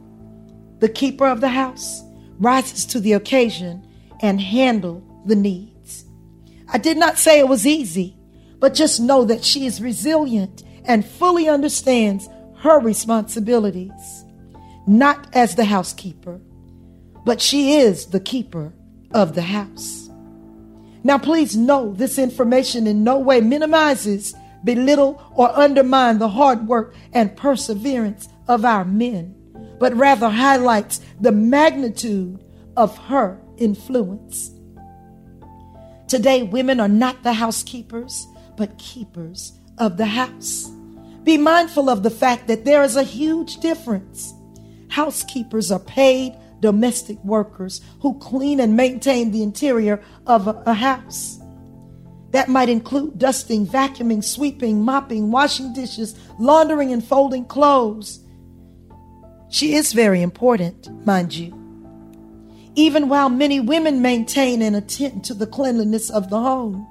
the 0.80 0.90
keeper 0.90 1.28
of 1.28 1.42
the 1.42 1.50
house, 1.50 2.02
rises 2.40 2.86
to 2.86 3.00
the 3.00 3.14
occasion 3.14 3.86
and 4.22 4.40
handle 4.42 5.04
the 5.26 5.36
needs. 5.36 6.06
I 6.68 6.78
did 6.78 6.98
not 6.98 7.18
say 7.18 7.40
it 7.40 7.48
was 7.48 7.66
easy, 7.66 8.18
but 8.60 8.74
just 8.74 9.00
know 9.00 9.26
that 9.26 9.44
she 9.44 9.66
is 9.66 9.82
resilient 9.82 10.64
and 10.86 11.06
fully 11.06 11.48
understands 11.48 12.28
her 12.58 12.80
responsibilities, 12.80 14.26
not 14.88 15.28
as 15.36 15.56
the 15.56 15.66
housekeeper, 15.66 16.40
but 17.26 17.42
she 17.42 17.74
is 17.74 18.08
the 18.08 18.20
keeper 18.20 18.74
of 19.12 19.36
the 19.36 19.42
house. 19.42 20.10
Now, 21.04 21.20
please 21.20 21.56
know 21.56 21.94
this 21.94 22.18
information 22.18 22.88
in 22.88 23.04
no 23.04 23.20
way 23.20 23.40
minimizes, 23.40 24.34
belittle, 24.64 25.22
or 25.36 25.56
undermine 25.56 26.18
the 26.18 26.30
hard 26.30 26.68
work 26.68 26.96
and 27.14 27.36
perseverance 27.38 28.28
of 28.48 28.66
our 28.66 28.84
men 28.84 29.36
but 29.80 29.96
rather 29.96 30.30
highlights 30.30 31.02
the 31.20 31.32
magnitude 31.32 32.44
of 32.78 32.98
her 32.98 33.40
influence. 33.58 34.52
Today, 36.08 36.44
women 36.44 36.80
are 36.80 36.88
not 36.88 37.24
the 37.24 37.34
housekeepers, 37.34 38.28
but 38.58 38.78
keepers 38.78 39.54
of 39.78 39.98
the 39.98 40.06
house. 40.06 40.70
Be 41.24 41.38
mindful 41.38 41.90
of 41.90 42.04
the 42.04 42.12
fact 42.12 42.48
that 42.48 42.66
there 42.66 42.84
is 42.84 42.96
a 42.96 43.04
huge 43.04 43.58
difference. 43.58 44.34
Housekeepers 44.90 45.72
are 45.72 45.80
paid 45.80 46.36
domestic 46.60 47.24
workers 47.24 47.82
who 48.02 48.18
clean 48.20 48.60
and 48.60 48.78
maintain 48.78 49.32
the 49.32 49.44
interior 49.44 50.02
of 50.28 50.48
a, 50.48 50.74
house. 50.74 51.40
That 52.32 52.50
might 52.50 52.70
include 52.70 53.18
dusting, 53.18 53.66
vacuuming, 53.66 54.24
sweeping, 54.24 54.82
mopping, 54.84 55.32
washing 55.32 55.74
dishes, 55.74 56.16
laundering, 56.40 56.92
and 56.92 57.04
folding 57.04 57.46
clothes. 57.46 58.20
She 59.56 59.76
is 59.76 59.94
very 59.94 60.22
important, 60.22 60.90
mind 61.06 61.34
you. 61.34 61.54
Even 62.76 63.08
while 63.08 63.30
many 63.30 63.62
women 63.62 64.02
maintain 64.02 64.62
and 64.62 64.76
attend 64.76 65.24
to 65.24 65.34
the 65.34 65.48
cleanliness 65.48 66.10
of 66.10 66.30
the 66.30 66.42
home, 66.42 66.86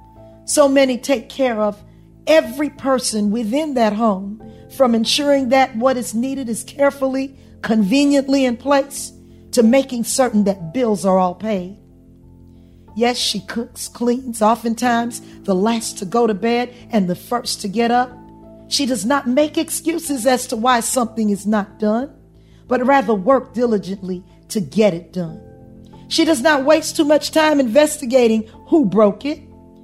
so 0.45 0.67
many 0.67 0.97
take 0.97 1.29
care 1.29 1.61
of 1.61 1.79
every 2.25 2.71
person 2.71 3.29
within 3.29 3.75
that 3.75 3.93
home, 3.93 4.41
from 4.75 4.95
ensuring 4.95 5.49
that 5.49 5.75
what 5.75 5.95
is 5.95 6.15
needed 6.15 6.49
is 6.49 6.63
carefully, 6.63 7.37
conveniently 7.61 8.45
in 8.45 8.57
place, 8.57 9.13
to 9.51 9.61
making 9.61 10.03
certain 10.03 10.45
that 10.45 10.73
bills 10.73 11.05
are 11.05 11.19
all 11.19 11.35
paid. 11.35 11.77
Yes, 12.95 13.15
she 13.15 13.41
cooks, 13.41 13.87
cleans, 13.87 14.41
oftentimes 14.41 15.21
the 15.43 15.53
last 15.53 15.99
to 15.99 16.05
go 16.05 16.25
to 16.25 16.33
bed 16.33 16.73
and 16.89 17.07
the 17.07 17.15
first 17.15 17.61
to 17.61 17.67
get 17.67 17.91
up. 17.91 18.11
She 18.69 18.87
does 18.87 19.05
not 19.05 19.27
make 19.27 19.55
excuses 19.55 20.25
as 20.25 20.47
to 20.47 20.55
why 20.55 20.79
something 20.79 21.29
is 21.29 21.45
not 21.45 21.77
done 21.77 22.14
but 22.67 22.85
rather 22.85 23.13
work 23.13 23.53
diligently 23.53 24.23
to 24.49 24.59
get 24.59 24.93
it 24.93 25.13
done. 25.13 25.41
She 26.07 26.25
does 26.25 26.41
not 26.41 26.65
waste 26.65 26.95
too 26.95 27.05
much 27.05 27.31
time 27.31 27.59
investigating 27.59 28.47
who 28.67 28.85
broke 28.85 29.25
it. 29.25 29.41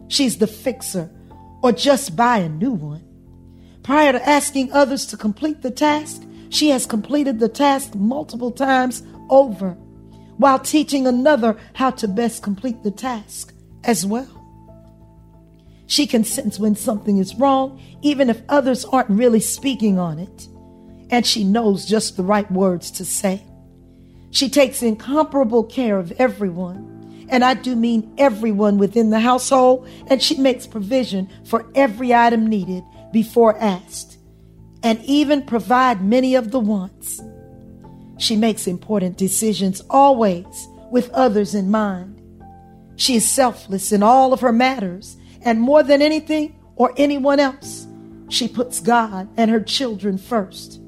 She's 0.07 0.37
the 0.37 0.47
fixer 0.47 1.09
or 1.63 1.71
just 1.71 2.15
buy 2.15 2.37
a 2.37 2.49
new 2.49 2.71
one. 2.71 3.03
Prior 3.83 4.11
to 4.11 4.29
asking 4.29 4.71
others 4.71 5.05
to 5.07 5.17
complete 5.17 5.61
the 5.61 5.71
task, 5.71 6.21
she 6.49 6.69
has 6.69 6.85
completed 6.85 7.39
the 7.39 7.49
task 7.49 7.95
multiple 7.95 8.51
times 8.51 9.03
over 9.29 9.71
while 10.37 10.59
teaching 10.59 11.07
another 11.07 11.57
how 11.73 11.91
to 11.91 12.07
best 12.07 12.43
complete 12.43 12.83
the 12.83 12.91
task 12.91 13.53
as 13.83 14.05
well. 14.05 14.27
She 15.87 16.07
can 16.07 16.23
sense 16.23 16.59
when 16.59 16.75
something 16.75 17.17
is 17.17 17.35
wrong, 17.35 17.81
even 18.01 18.29
if 18.29 18.41
others 18.47 18.85
aren't 18.85 19.09
really 19.09 19.39
speaking 19.39 19.99
on 19.99 20.19
it. 20.19 20.47
And 21.11 21.25
she 21.25 21.43
knows 21.43 21.85
just 21.85 22.17
the 22.17 22.23
right 22.23 22.49
words 22.51 22.89
to 22.91 23.05
say. 23.05 23.43
She 24.31 24.49
takes 24.49 24.81
incomparable 24.81 25.63
care 25.65 25.99
of 25.99 26.11
everyone. 26.13 27.27
And 27.29 27.43
I 27.43 27.53
do 27.53 27.75
mean 27.75 28.13
everyone 28.17 28.77
within 28.77 29.09
the 29.09 29.19
household. 29.19 29.87
And 30.07 30.21
she 30.21 30.37
makes 30.37 30.65
provision 30.65 31.29
for 31.45 31.69
every 31.75 32.13
item 32.13 32.47
needed 32.47 32.83
before 33.11 33.57
asked. 33.59 34.17
And 34.83 35.03
even 35.03 35.45
provide 35.45 36.01
many 36.03 36.35
of 36.35 36.51
the 36.51 36.59
wants. 36.59 37.21
She 38.17 38.35
makes 38.35 38.67
important 38.67 39.17
decisions 39.17 39.81
always 39.89 40.67
with 40.91 41.09
others 41.11 41.55
in 41.55 41.71
mind. 41.71 42.21
She 42.95 43.15
is 43.15 43.27
selfless 43.27 43.91
in 43.91 44.03
all 44.03 44.33
of 44.33 44.41
her 44.41 44.51
matters, 44.51 45.17
and 45.41 45.59
more 45.59 45.81
than 45.81 46.01
anything 46.01 46.59
or 46.75 46.93
anyone 46.97 47.39
else, 47.39 47.87
she 48.29 48.47
puts 48.47 48.79
God 48.79 49.27
and 49.37 49.49
her 49.49 49.61
children 49.61 50.17
first. 50.17 50.80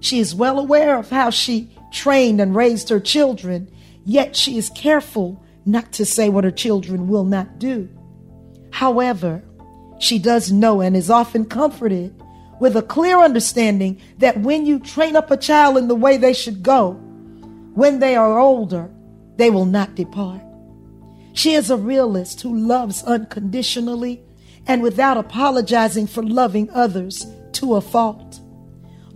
She 0.00 0.18
is 0.18 0.34
well 0.34 0.58
aware 0.58 0.96
of 0.98 1.10
how 1.10 1.30
she 1.30 1.70
trained 1.92 2.40
and 2.40 2.54
raised 2.54 2.88
her 2.88 3.00
children, 3.00 3.70
yet 4.04 4.36
she 4.36 4.58
is 4.58 4.70
careful 4.70 5.42
not 5.64 5.92
to 5.92 6.04
say 6.04 6.28
what 6.28 6.44
her 6.44 6.50
children 6.50 7.08
will 7.08 7.24
not 7.24 7.58
do. 7.58 7.88
However, 8.70 9.42
she 9.98 10.18
does 10.18 10.52
know 10.52 10.80
and 10.80 10.96
is 10.96 11.10
often 11.10 11.44
comforted 11.44 12.14
with 12.60 12.76
a 12.76 12.82
clear 12.82 13.20
understanding 13.20 14.00
that 14.18 14.40
when 14.40 14.66
you 14.66 14.78
train 14.78 15.16
up 15.16 15.30
a 15.30 15.36
child 15.36 15.76
in 15.76 15.88
the 15.88 15.94
way 15.94 16.16
they 16.16 16.32
should 16.32 16.62
go, 16.62 16.92
when 17.74 17.98
they 18.00 18.16
are 18.16 18.38
older, 18.38 18.90
they 19.36 19.50
will 19.50 19.64
not 19.64 19.94
depart. 19.94 20.42
She 21.32 21.52
is 21.52 21.70
a 21.70 21.76
realist 21.76 22.40
who 22.40 22.56
loves 22.56 23.04
unconditionally 23.04 24.22
and 24.66 24.82
without 24.82 25.16
apologizing 25.16 26.08
for 26.08 26.22
loving 26.22 26.68
others 26.70 27.26
to 27.52 27.76
a 27.76 27.80
fault. 27.80 28.27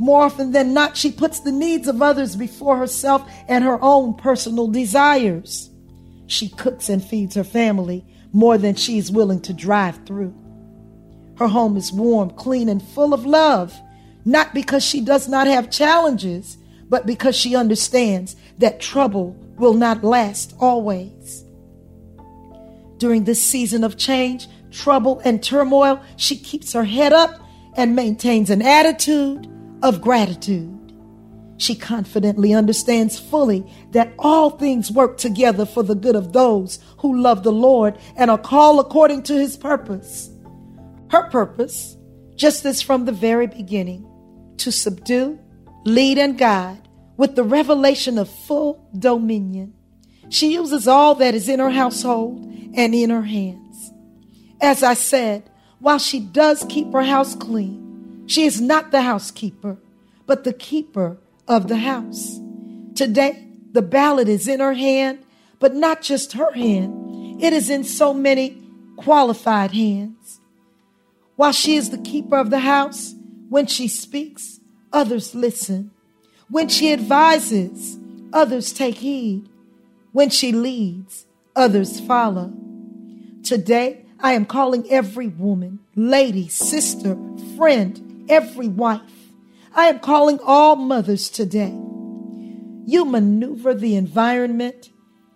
More 0.02 0.24
often 0.24 0.50
than 0.50 0.74
not, 0.74 0.96
she 0.96 1.12
puts 1.12 1.38
the 1.38 1.52
needs 1.52 1.86
of 1.86 2.02
others 2.02 2.34
before 2.34 2.76
herself 2.76 3.24
and 3.46 3.62
her 3.62 3.78
own 3.80 4.14
personal 4.14 4.66
desires. 4.66 5.70
She 6.26 6.48
cooks 6.48 6.88
and 6.88 7.00
feeds 7.00 7.36
her 7.36 7.44
family 7.44 8.04
more 8.32 8.58
than 8.58 8.74
she 8.74 8.98
is 8.98 9.12
willing 9.12 9.40
to 9.42 9.52
drive 9.52 10.04
through. 10.04 10.34
Her 11.38 11.46
home 11.46 11.76
is 11.76 11.92
warm, 11.92 12.30
clean, 12.30 12.68
and 12.68 12.82
full 12.82 13.14
of 13.14 13.24
love, 13.24 13.80
not 14.24 14.52
because 14.52 14.84
she 14.84 15.00
does 15.00 15.28
not 15.28 15.46
have 15.46 15.70
challenges, 15.70 16.58
but 16.88 17.06
because 17.06 17.36
she 17.36 17.54
understands 17.54 18.34
that 18.58 18.80
trouble 18.80 19.36
will 19.56 19.74
not 19.74 20.02
last 20.02 20.52
always. 20.58 21.44
During 22.98 23.22
this 23.22 23.40
season 23.40 23.84
of 23.84 23.96
change, 23.96 24.48
trouble, 24.72 25.20
and 25.24 25.40
turmoil, 25.40 26.02
she 26.16 26.36
keeps 26.36 26.72
her 26.72 26.82
head 26.82 27.12
up 27.12 27.40
and 27.76 27.94
maintains 27.94 28.50
an 28.50 28.62
attitude 28.62 29.48
of 29.82 30.00
gratitude. 30.00 30.78
She 31.58 31.74
confidently 31.74 32.54
understands 32.54 33.18
fully 33.18 33.64
that 33.92 34.12
all 34.18 34.50
things 34.50 34.90
work 34.90 35.16
together 35.16 35.64
for 35.64 35.82
the 35.82 35.94
good 35.94 36.16
of 36.16 36.32
those 36.32 36.80
who 36.98 37.20
love 37.20 37.42
the 37.42 37.52
Lord 37.52 37.98
and 38.16 38.30
are 38.30 38.38
called 38.38 38.80
according 38.80 39.22
to 39.24 39.34
his 39.34 39.56
purpose. 39.56 40.30
Her 41.10 41.28
purpose, 41.30 41.96
just 42.34 42.64
as 42.64 42.82
from 42.82 43.04
the 43.04 43.12
very 43.12 43.46
beginning, 43.46 44.08
to 44.58 44.72
subdue, 44.72 45.38
lead, 45.84 46.18
and 46.18 46.36
guide 46.38 46.88
with 47.16 47.36
the 47.36 47.44
revelation 47.44 48.18
of 48.18 48.28
full 48.28 48.88
dominion. 48.98 49.74
She 50.30 50.54
uses 50.54 50.88
all 50.88 51.14
that 51.16 51.34
is 51.34 51.48
in 51.48 51.60
her 51.60 51.70
household 51.70 52.40
and 52.74 52.94
in 52.94 53.10
her 53.10 53.22
hands. 53.22 53.92
As 54.60 54.82
I 54.82 54.94
said, 54.94 55.48
while 55.78 55.98
she 55.98 56.20
does 56.20 56.64
keep 56.68 56.92
her 56.92 57.02
house 57.02 57.34
clean, 57.34 57.81
she 58.32 58.44
is 58.44 58.62
not 58.62 58.90
the 58.92 59.02
housekeeper, 59.02 59.76
but 60.26 60.44
the 60.44 60.54
keeper 60.54 61.18
of 61.46 61.68
the 61.68 61.76
house. 61.76 62.40
Today, 62.94 63.46
the 63.72 63.82
ballot 63.82 64.26
is 64.26 64.48
in 64.48 64.60
her 64.60 64.72
hand, 64.72 65.18
but 65.58 65.74
not 65.74 66.00
just 66.00 66.32
her 66.32 66.52
hand, 66.52 67.42
it 67.42 67.52
is 67.52 67.68
in 67.68 67.84
so 67.84 68.14
many 68.14 68.56
qualified 68.96 69.72
hands. 69.72 70.40
While 71.36 71.52
she 71.52 71.76
is 71.76 71.90
the 71.90 71.98
keeper 71.98 72.38
of 72.38 72.48
the 72.48 72.60
house, 72.60 73.14
when 73.50 73.66
she 73.66 73.86
speaks, 73.86 74.60
others 74.94 75.34
listen. 75.34 75.90
When 76.48 76.68
she 76.68 76.90
advises, 76.90 77.98
others 78.32 78.72
take 78.72 78.96
heed. 78.96 79.46
When 80.12 80.30
she 80.30 80.52
leads, 80.52 81.26
others 81.54 82.00
follow. 82.00 82.50
Today, 83.42 84.06
I 84.20 84.32
am 84.32 84.46
calling 84.46 84.90
every 84.90 85.28
woman, 85.28 85.80
lady, 85.96 86.48
sister, 86.48 87.18
friend, 87.56 88.11
every 88.28 88.68
wife. 88.68 89.00
I 89.74 89.86
am 89.86 90.00
calling 90.00 90.38
all 90.44 90.76
mothers 90.76 91.28
today. 91.30 91.72
You 92.84 93.04
maneuver 93.04 93.74
the 93.74 93.96
environment, 93.96 94.90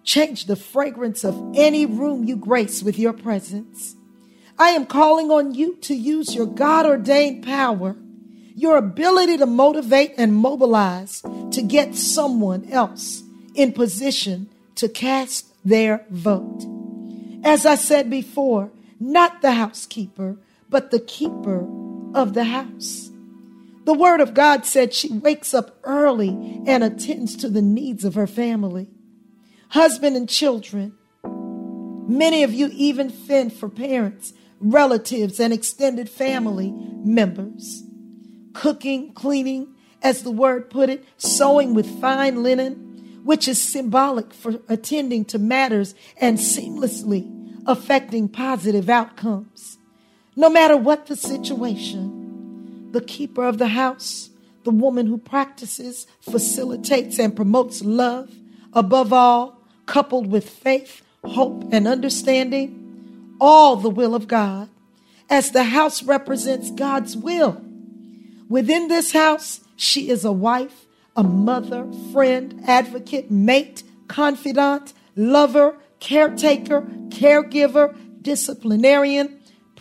change 0.04 0.46
the 0.46 0.56
fragrance 0.56 1.24
of 1.24 1.52
any 1.54 1.86
room 1.86 2.24
you 2.24 2.36
grace 2.36 2.82
with 2.82 2.98
your 2.98 3.12
presence. 3.12 3.96
I 4.58 4.70
am 4.70 4.86
calling 4.86 5.30
on 5.30 5.54
you 5.54 5.76
to 5.82 5.94
use 5.94 6.34
your 6.34 6.46
God 6.46 6.86
ordained 6.86 7.44
power 7.44 7.96
your 8.56 8.78
ability 8.78 9.36
to 9.36 9.46
motivate 9.46 10.14
and 10.16 10.34
mobilize 10.34 11.20
to 11.52 11.62
get 11.62 11.94
someone 11.94 12.66
else 12.72 13.22
in 13.54 13.70
position 13.70 14.48
to 14.74 14.88
cast 14.88 15.52
their 15.62 16.06
vote. 16.08 16.64
As 17.44 17.66
I 17.66 17.74
said 17.74 18.08
before, 18.08 18.70
not 18.98 19.42
the 19.42 19.52
housekeeper, 19.52 20.38
but 20.70 20.90
the 20.90 21.00
keeper 21.00 21.66
of 22.16 22.34
the 22.34 22.44
house. 22.44 23.10
The 23.84 23.94
Word 23.94 24.20
of 24.20 24.34
God 24.34 24.66
said 24.66 24.92
she 24.92 25.12
wakes 25.12 25.54
up 25.54 25.78
early 25.84 26.30
and 26.66 26.82
attends 26.82 27.36
to 27.36 27.48
the 27.48 27.62
needs 27.62 28.04
of 28.04 28.14
her 28.14 28.26
family, 28.26 28.88
husband 29.68 30.16
and 30.16 30.28
children. 30.28 30.94
Many 32.08 32.42
of 32.42 32.52
you 32.52 32.70
even 32.72 33.10
fend 33.10 33.52
for 33.52 33.68
parents, 33.68 34.32
relatives, 34.58 35.38
and 35.38 35.52
extended 35.52 36.10
family 36.10 36.72
members 36.72 37.84
cooking, 38.54 39.12
cleaning, 39.12 39.74
as 40.02 40.22
the 40.22 40.30
word 40.30 40.70
put 40.70 40.88
it, 40.88 41.04
sewing 41.18 41.74
with 41.74 42.00
fine 42.00 42.42
linen, 42.42 43.20
which 43.22 43.46
is 43.46 43.62
symbolic 43.62 44.32
for 44.32 44.60
attending 44.66 45.26
to 45.26 45.38
matters 45.38 45.94
and 46.18 46.38
seamlessly 46.38 47.30
affecting 47.66 48.28
positive 48.28 48.88
outcomes. 48.88 49.75
No 50.36 50.50
matter 50.50 50.76
what 50.76 51.06
the 51.06 51.16
situation, 51.16 52.90
the 52.92 53.00
keeper 53.00 53.44
of 53.44 53.56
the 53.56 53.68
house, 53.68 54.28
the 54.64 54.70
woman 54.70 55.06
who 55.06 55.16
practices, 55.16 56.06
facilitates, 56.20 57.18
and 57.18 57.34
promotes 57.34 57.82
love, 57.82 58.30
above 58.74 59.12
all, 59.12 59.62
coupled 59.86 60.30
with 60.30 60.48
faith, 60.48 61.02
hope, 61.24 61.64
and 61.72 61.88
understanding, 61.88 63.34
all 63.40 63.76
the 63.76 63.88
will 63.90 64.14
of 64.14 64.28
God, 64.28 64.68
as 65.30 65.52
the 65.52 65.64
house 65.64 66.02
represents 66.02 66.70
God's 66.70 67.16
will. 67.16 67.60
Within 68.48 68.88
this 68.88 69.12
house, 69.12 69.60
she 69.76 70.10
is 70.10 70.24
a 70.24 70.32
wife, 70.32 70.86
a 71.16 71.22
mother, 71.22 71.86
friend, 72.12 72.62
advocate, 72.66 73.30
mate, 73.30 73.82
confidant, 74.06 74.92
lover, 75.16 75.78
caretaker, 75.98 76.82
caregiver, 77.08 77.96
disciplinarian, 78.22 79.35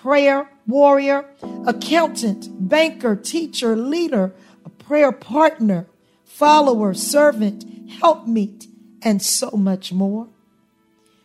prayer 0.06 0.48
warrior, 0.68 1.26
accountant, 1.66 2.48
banker, 2.70 3.16
teacher, 3.16 3.76
leader, 3.76 4.36
a 4.64 4.70
prayer 4.70 5.12
partner, 5.12 5.88
follower, 6.24 6.94
servant, 6.94 7.66
helpmeet, 7.90 8.68
and 9.02 9.20
so 9.20 9.50
much 9.50 9.92
more. 9.92 10.28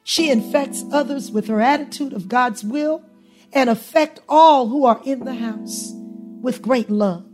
She 0.02 0.30
infects 0.30 0.82
others 0.90 1.30
with 1.30 1.46
her 1.48 1.60
attitude 1.60 2.14
of 2.14 2.26
God's 2.26 2.64
will 2.64 3.04
and 3.52 3.68
affect 3.68 4.20
all 4.26 4.68
who 4.68 4.86
are 4.86 5.02
in 5.04 5.26
the 5.26 5.34
house 5.34 5.92
with 6.40 6.62
great 6.62 6.88
love 6.88 7.26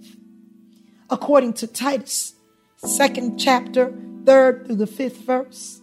according 1.09 1.53
to 1.53 1.69
Titus, 1.69 2.35
second 2.79 3.39
chapter, 3.39 3.97
third 4.25 4.67
through 4.67 4.75
the 4.75 4.87
fifth 4.89 5.19
verse. 5.19 5.81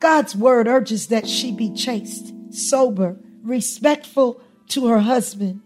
God's 0.00 0.34
word 0.34 0.66
urges 0.66 1.06
that 1.06 1.28
she 1.28 1.52
be 1.52 1.72
chaste, 1.72 2.34
sober, 2.50 3.16
respectful 3.44 4.42
to 4.68 4.86
her 4.88 5.00
husband, 5.00 5.60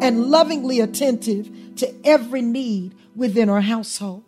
and 0.00 0.26
lovingly 0.26 0.80
attentive 0.80 1.50
to 1.76 1.94
every 2.04 2.42
need 2.42 2.94
within 3.14 3.48
her 3.48 3.60
household. 3.60 4.24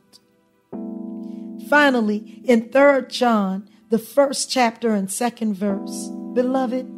Finally, 1.68 2.42
in 2.44 2.68
3 2.70 3.06
John, 3.08 3.68
the 3.90 3.98
first 3.98 4.50
chapter 4.50 4.94
and 4.94 5.10
second 5.10 5.54
verse, 5.54 6.08
Beloved, 6.34 6.90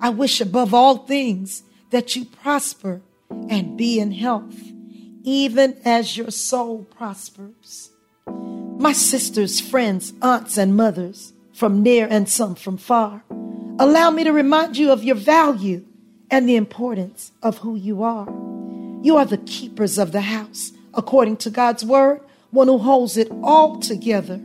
I 0.00 0.10
wish 0.10 0.40
above 0.40 0.74
all 0.74 0.98
things 0.98 1.62
that 1.90 2.16
you 2.16 2.24
prosper 2.24 3.02
and 3.48 3.76
be 3.76 3.98
in 3.98 4.12
health 4.12 4.70
even 5.22 5.76
as 5.84 6.16
your 6.16 6.30
soul 6.30 6.84
prospers. 6.84 7.90
My 8.26 8.92
sisters, 8.92 9.60
friends, 9.60 10.12
aunts, 10.22 10.56
and 10.56 10.76
mothers, 10.76 11.32
from 11.52 11.82
near 11.82 12.06
and 12.08 12.28
some 12.28 12.54
from 12.54 12.78
far, 12.78 13.24
allow 13.78 14.10
me 14.10 14.24
to 14.24 14.32
remind 14.32 14.76
you 14.76 14.90
of 14.90 15.04
your 15.04 15.16
value 15.16 15.84
and 16.30 16.48
the 16.48 16.56
importance 16.56 17.32
of 17.42 17.58
who 17.58 17.76
you 17.76 18.02
are. 18.02 18.28
You 19.02 19.16
are 19.16 19.24
the 19.24 19.38
keepers 19.38 19.98
of 19.98 20.12
the 20.12 20.20
house, 20.20 20.72
according 20.94 21.38
to 21.38 21.50
God's 21.50 21.84
word, 21.84 22.20
one 22.50 22.68
who 22.68 22.78
holds 22.78 23.16
it 23.16 23.30
all 23.42 23.78
together. 23.80 24.40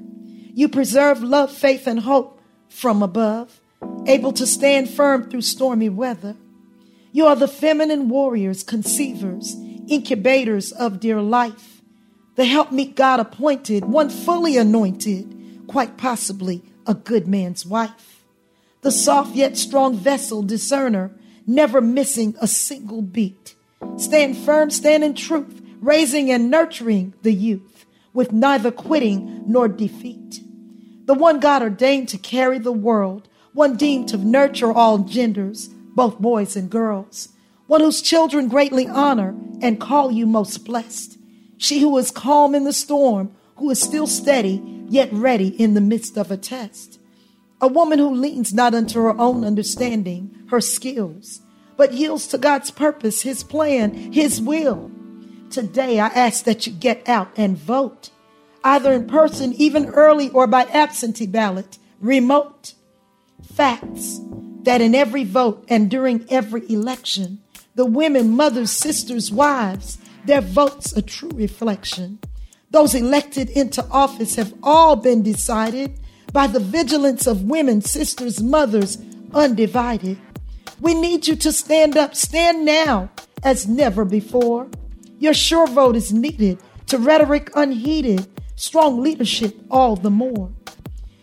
You 0.54 0.70
preserve 0.70 1.22
love, 1.22 1.52
faith, 1.52 1.88
and 1.88 2.00
hope 2.00 2.42
from 2.70 3.04
above, 3.04 3.60
able 4.06 4.32
to 4.34 4.48
stand 4.48 4.90
firm 4.90 5.30
through 5.30 5.42
stormy 5.42 5.90
weather. 5.90 6.36
You 7.12 7.28
are 7.28 7.36
the 7.36 7.48
feminine 7.48 8.10
warriors, 8.10 8.64
conceivers, 8.64 9.56
incubators 9.88 10.72
of 10.72 11.00
dear 11.00 11.22
life, 11.22 11.82
the 12.36 12.46
helpmeet 12.46 12.96
God 12.96 13.20
appointed, 13.20 13.86
one 13.86 14.10
fully 14.10 14.58
anointed, 14.58 15.64
quite 15.68 15.98
possibly 15.98 16.62
a 16.86 16.94
good 16.94 17.28
man's 17.28 17.66
wife. 17.66 18.24
The 18.82 18.92
soft 18.92 19.36
yet 19.36 19.58
strong 19.58 19.96
vessel 19.96 20.44
discerner, 20.44 21.12
never 21.48 21.82
missing 21.82 22.36
a 22.42 22.48
single 22.48 23.02
beat. 23.02 23.56
Stand 23.98 24.38
firm, 24.38 24.70
stand 24.70 25.04
in 25.04 25.14
truth, 25.14 25.62
raising 25.80 26.32
and 26.32 26.50
nurturing 26.50 27.14
the 27.22 27.34
youth 27.34 27.86
with 28.14 28.32
neither 28.32 28.72
quitting 28.72 29.44
nor 29.46 29.68
defeat. 29.68 30.42
The 31.06 31.14
one 31.14 31.40
God 31.40 31.62
ordained 31.62 32.10
to 32.10 32.18
carry 32.18 32.58
the 32.58 32.72
world, 32.72 33.28
one 33.54 33.78
deemed 33.78 34.10
to 34.10 34.18
nurture 34.18 34.72
all 34.72 35.00
genders, 35.00 35.68
both 35.68 36.20
boys 36.20 36.56
and 36.56 36.70
girls, 36.70 37.30
one 37.68 37.82
whose 37.82 38.02
children 38.02 38.48
greatly 38.48 38.88
honor 38.88 39.36
and 39.62 39.80
call 39.80 40.12
you 40.12 40.26
most 40.26 40.66
blessed. 40.66 41.18
She 41.58 41.80
who 41.80 41.98
is 41.98 42.12
calm 42.12 42.56
in 42.56 42.64
the 42.64 42.74
storm, 42.74 43.36
who 43.58 43.70
is 43.70 43.80
still 43.80 44.08
steady, 44.08 44.62
yet 44.90 45.12
ready 45.12 45.48
in 45.48 45.74
the 45.74 45.82
midst 45.82 46.18
of 46.18 46.32
a 46.32 46.38
test. 46.38 47.00
A 47.66 47.68
woman 47.68 47.98
who 47.98 48.14
leans 48.14 48.54
not 48.54 48.76
unto 48.76 49.02
her 49.02 49.20
own 49.20 49.44
understanding, 49.44 50.38
her 50.50 50.62
skills, 50.62 51.42
but 51.76 51.94
yields 51.94 52.28
to 52.28 52.38
God's 52.38 52.70
purpose, 52.70 53.24
His 53.24 53.44
plan, 53.44 54.14
His 54.14 54.40
will. 54.40 54.92
Today, 55.50 56.00
I 56.00 56.10
ask 56.10 56.44
that 56.44 56.68
you 56.68 56.74
get 56.74 57.10
out 57.10 57.32
and 57.36 57.58
vote, 57.58 58.12
either 58.64 58.94
in 58.94 59.08
person, 59.08 59.52
even 59.54 59.88
early, 59.88 60.30
or 60.30 60.46
by 60.46 60.66
absentee 60.66 61.26
ballot, 61.26 61.80
remote. 62.00 62.76
Facts 63.56 64.20
that 64.62 64.82
in 64.82 64.94
every 64.94 65.24
vote 65.24 65.66
and 65.68 65.90
during 65.90 66.24
every 66.30 66.72
election, 66.72 67.42
the 67.74 67.88
women, 67.88 68.36
mothers, 68.36 68.70
sisters, 68.70 69.32
wives, 69.32 69.98
their 70.26 70.42
votes 70.42 70.96
a 70.96 71.02
true 71.02 71.32
reflection. 71.34 72.20
Those 72.70 72.94
elected 72.94 73.50
into 73.50 73.84
office 73.90 74.36
have 74.36 74.54
all 74.62 74.96
been 74.96 75.24
decided 75.24 76.00
by 76.36 76.48
the 76.48 76.60
vigilance 76.60 77.28
of 77.28 77.44
women, 77.44 77.80
sisters, 77.80 78.44
mothers, 78.44 78.98
undivided. 79.34 80.18
We 80.82 80.94
need 80.94 81.30
you 81.30 81.38
to 81.38 81.54
stand 81.54 81.96
up, 81.96 82.14
stand 82.14 82.66
now 82.66 83.10
as 83.42 83.70
never 83.70 84.04
before. 84.04 84.68
Your 85.18 85.34
sure 85.34 85.66
vote 85.66 85.96
is 85.96 86.12
needed 86.12 86.60
to 86.88 86.98
rhetoric 86.98 87.52
unheeded, 87.56 88.28
strong 88.58 89.02
leadership 89.02 89.56
all 89.72 89.96
the 89.96 90.10
more. 90.10 90.52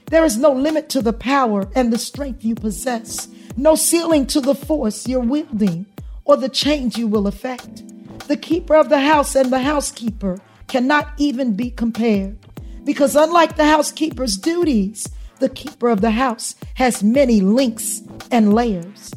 There 0.07 0.25
is 0.25 0.39
no 0.39 0.51
limit 0.51 0.89
to 0.89 1.03
the 1.03 1.13
power 1.13 1.69
and 1.75 1.93
the 1.93 1.99
strength 1.99 2.43
you 2.43 2.55
possess, 2.55 3.29
no 3.55 3.75
ceiling 3.75 4.27
to 4.29 4.41
the 4.41 4.55
force 4.55 5.07
you're 5.07 5.21
wielding 5.21 5.85
or 6.25 6.39
the 6.39 6.49
change 6.49 6.97
you 6.97 7.07
will 7.07 7.27
effect. 7.27 7.83
The 8.29 8.39
keeper 8.39 8.77
of 8.77 8.89
the 8.89 9.01
house 9.01 9.35
and 9.35 9.53
the 9.53 9.61
housekeeper 9.61 10.39
cannot 10.69 11.13
even 11.19 11.55
be 11.55 11.71
compared 11.71 12.39
because, 12.85 13.17
unlike 13.17 13.57
the 13.57 13.65
housekeeper's 13.65 14.37
duties, 14.37 15.09
the 15.41 15.49
keeper 15.49 15.89
of 15.89 16.01
the 16.01 16.13
house 16.13 16.55
has 16.75 17.03
many 17.03 17.41
links 17.41 18.03
and 18.31 18.55
layers. 18.55 19.13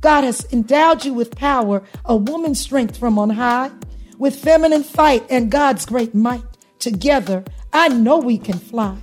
God 0.00 0.24
has 0.24 0.46
endowed 0.52 1.04
you 1.04 1.14
with 1.14 1.36
power, 1.36 1.82
a 2.04 2.16
woman's 2.16 2.60
strength 2.60 2.96
from 2.96 3.18
on 3.18 3.30
high, 3.30 3.70
with 4.18 4.36
feminine 4.36 4.84
fight 4.84 5.24
and 5.30 5.50
God's 5.50 5.86
great 5.86 6.14
might. 6.14 6.44
Together, 6.78 7.44
I 7.72 7.88
know 7.88 8.18
we 8.18 8.38
can 8.38 8.58
fly. 8.58 8.98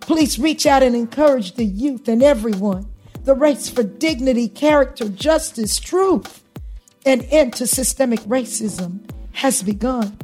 Please 0.00 0.38
reach 0.38 0.66
out 0.66 0.82
and 0.82 0.94
encourage 0.94 1.54
the 1.54 1.64
youth 1.64 2.08
and 2.08 2.22
everyone. 2.22 2.86
The 3.24 3.34
race 3.34 3.68
for 3.68 3.82
dignity, 3.82 4.48
character, 4.48 5.08
justice, 5.08 5.78
truth, 5.78 6.42
and 7.04 7.26
end 7.30 7.54
to 7.54 7.66
systemic 7.66 8.20
racism 8.20 9.00
has 9.32 9.62
begun. 9.62 10.16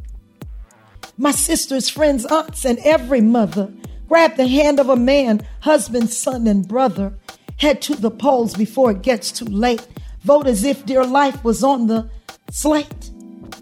My 1.19 1.31
sisters, 1.31 1.89
friends, 1.89 2.27
aunts, 2.27 2.67
and 2.67 2.79
every 2.81 3.23
mother 3.23 3.73
grab 4.07 4.37
the 4.37 4.47
hand 4.47 4.79
of 4.79 4.91
a 4.91 4.97
man, 4.97 5.41
husband, 5.61 6.11
son, 6.11 6.47
and 6.47 6.69
brother. 6.69 7.15
Head 7.57 7.81
to 7.83 7.97
the 7.97 8.11
polls 8.11 8.55
before 8.55 8.91
it 8.91 9.03
gets 9.03 9.33
too 9.33 9.47
late. 9.47 9.87
Vote 10.23 10.47
as 10.47 10.63
if 10.63 10.85
dear 10.85 11.05
life 11.05 11.43
was 11.43 11.65
on 11.65 11.87
the 11.87 12.11
slate. 12.51 13.11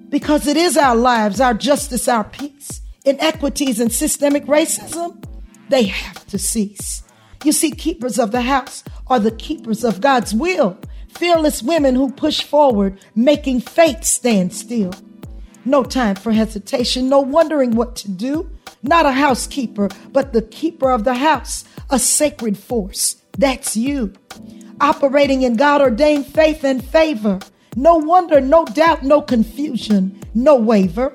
Because 0.08 0.48
it 0.48 0.56
is 0.56 0.76
our 0.76 0.96
lives, 0.96 1.40
our 1.40 1.54
justice, 1.54 2.08
our 2.08 2.24
peace. 2.24 2.80
Inequities 3.04 3.78
and 3.78 3.92
systemic 3.92 4.46
racism, 4.46 5.22
they 5.68 5.84
have 5.84 6.26
to 6.28 6.38
cease. 6.38 7.04
You 7.44 7.52
see, 7.52 7.70
keepers 7.70 8.18
of 8.18 8.32
the 8.32 8.42
house 8.42 8.82
are 9.06 9.20
the 9.20 9.30
keepers 9.30 9.84
of 9.84 10.00
God's 10.00 10.34
will. 10.34 10.76
Fearless 11.08 11.62
women 11.62 11.94
who 11.94 12.10
push 12.10 12.42
forward, 12.42 12.98
making 13.14 13.60
fate 13.60 14.04
stand 14.04 14.52
still. 14.52 14.92
No 15.64 15.82
time 15.82 16.16
for 16.16 16.32
hesitation, 16.32 17.08
no 17.08 17.20
wondering 17.20 17.72
what 17.72 17.96
to 17.96 18.10
do. 18.10 18.50
Not 18.82 19.06
a 19.06 19.12
housekeeper, 19.12 19.88
but 20.12 20.32
the 20.32 20.42
keeper 20.42 20.90
of 20.90 21.04
the 21.04 21.14
house, 21.14 21.64
a 21.88 21.98
sacred 21.98 22.58
force. 22.58 23.16
That's 23.38 23.76
you. 23.76 24.12
Operating 24.80 25.42
in 25.42 25.56
God 25.56 25.80
ordained 25.80 26.26
faith 26.26 26.64
and 26.64 26.84
favor. 26.84 27.38
No 27.76 27.96
wonder, 27.96 28.40
no 28.40 28.64
doubt, 28.66 29.02
no 29.02 29.22
confusion, 29.22 30.20
no 30.34 30.54
waver. 30.54 31.12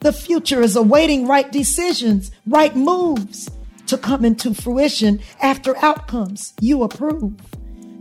The 0.00 0.12
future 0.12 0.60
is 0.60 0.76
awaiting 0.76 1.26
right 1.26 1.50
decisions, 1.50 2.30
right 2.46 2.76
moves 2.76 3.50
to 3.86 3.96
come 3.96 4.24
into 4.24 4.54
fruition 4.54 5.20
after 5.40 5.76
outcomes 5.78 6.52
you 6.60 6.82
approve. 6.82 7.34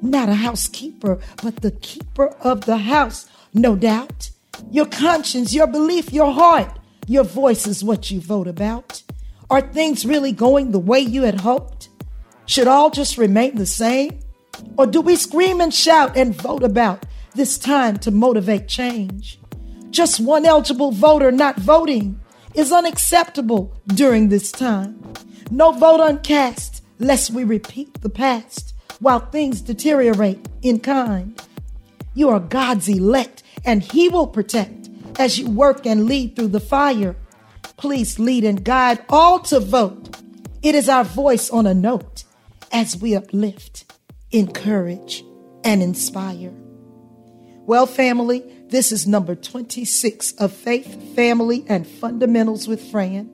Not 0.01 0.29
a 0.29 0.35
housekeeper, 0.35 1.19
but 1.41 1.57
the 1.57 1.71
keeper 1.71 2.35
of 2.41 2.65
the 2.65 2.77
house, 2.77 3.27
no 3.53 3.75
doubt. 3.75 4.31
Your 4.71 4.85
conscience, 4.85 5.53
your 5.53 5.67
belief, 5.67 6.11
your 6.11 6.31
heart, 6.31 6.79
your 7.07 7.23
voice 7.23 7.67
is 7.67 7.83
what 7.83 8.11
you 8.11 8.19
vote 8.19 8.47
about. 8.47 9.01
Are 9.49 9.61
things 9.61 10.05
really 10.05 10.31
going 10.31 10.71
the 10.71 10.79
way 10.79 10.99
you 10.99 11.23
had 11.23 11.41
hoped? 11.41 11.89
Should 12.45 12.67
all 12.67 12.89
just 12.89 13.17
remain 13.17 13.55
the 13.55 13.65
same? 13.65 14.19
Or 14.77 14.85
do 14.85 15.01
we 15.01 15.15
scream 15.15 15.61
and 15.61 15.73
shout 15.73 16.17
and 16.17 16.35
vote 16.35 16.63
about 16.63 17.05
this 17.35 17.57
time 17.57 17.97
to 17.97 18.11
motivate 18.11 18.67
change? 18.67 19.39
Just 19.89 20.19
one 20.19 20.45
eligible 20.45 20.91
voter 20.91 21.31
not 21.31 21.57
voting 21.57 22.19
is 22.53 22.71
unacceptable 22.71 23.75
during 23.87 24.29
this 24.29 24.51
time. 24.51 25.01
No 25.49 25.71
vote 25.71 25.99
uncast, 25.99 26.81
lest 26.99 27.31
we 27.31 27.43
repeat 27.43 28.01
the 28.01 28.09
past 28.09 28.73
while 28.99 29.19
things 29.19 29.61
deteriorate 29.61 30.47
in 30.61 30.79
kind. 30.79 31.41
You 32.15 32.29
are 32.29 32.39
God's 32.39 32.89
elect, 32.89 33.43
and 33.67 33.83
He 33.83 34.09
will 34.09 34.25
protect 34.25 34.89
as 35.19 35.37
you 35.37 35.49
work 35.49 35.85
and 35.85 36.05
lead 36.05 36.35
through 36.35 36.47
the 36.47 36.59
fire. 36.59 37.15
Please 37.75 38.17
lead 38.17 38.43
and 38.43 38.63
guide 38.63 39.05
all 39.09 39.39
to 39.41 39.59
vote. 39.59 40.17
It 40.63 40.73
is 40.73 40.89
our 40.89 41.03
voice 41.03 41.51
on 41.51 41.67
a 41.67 41.73
note 41.75 42.23
as 42.71 42.97
we 42.97 43.15
uplift, 43.15 43.91
encourage, 44.31 45.23
and 45.63 45.83
inspire. 45.83 46.53
Well, 47.67 47.85
family, 47.85 48.43
this 48.69 48.91
is 48.91 49.05
number 49.05 49.35
26 49.35 50.31
of 50.33 50.53
Faith, 50.53 51.15
Family, 51.15 51.65
and 51.67 51.85
Fundamentals 51.85 52.67
with 52.67 52.81
Fran. 52.89 53.29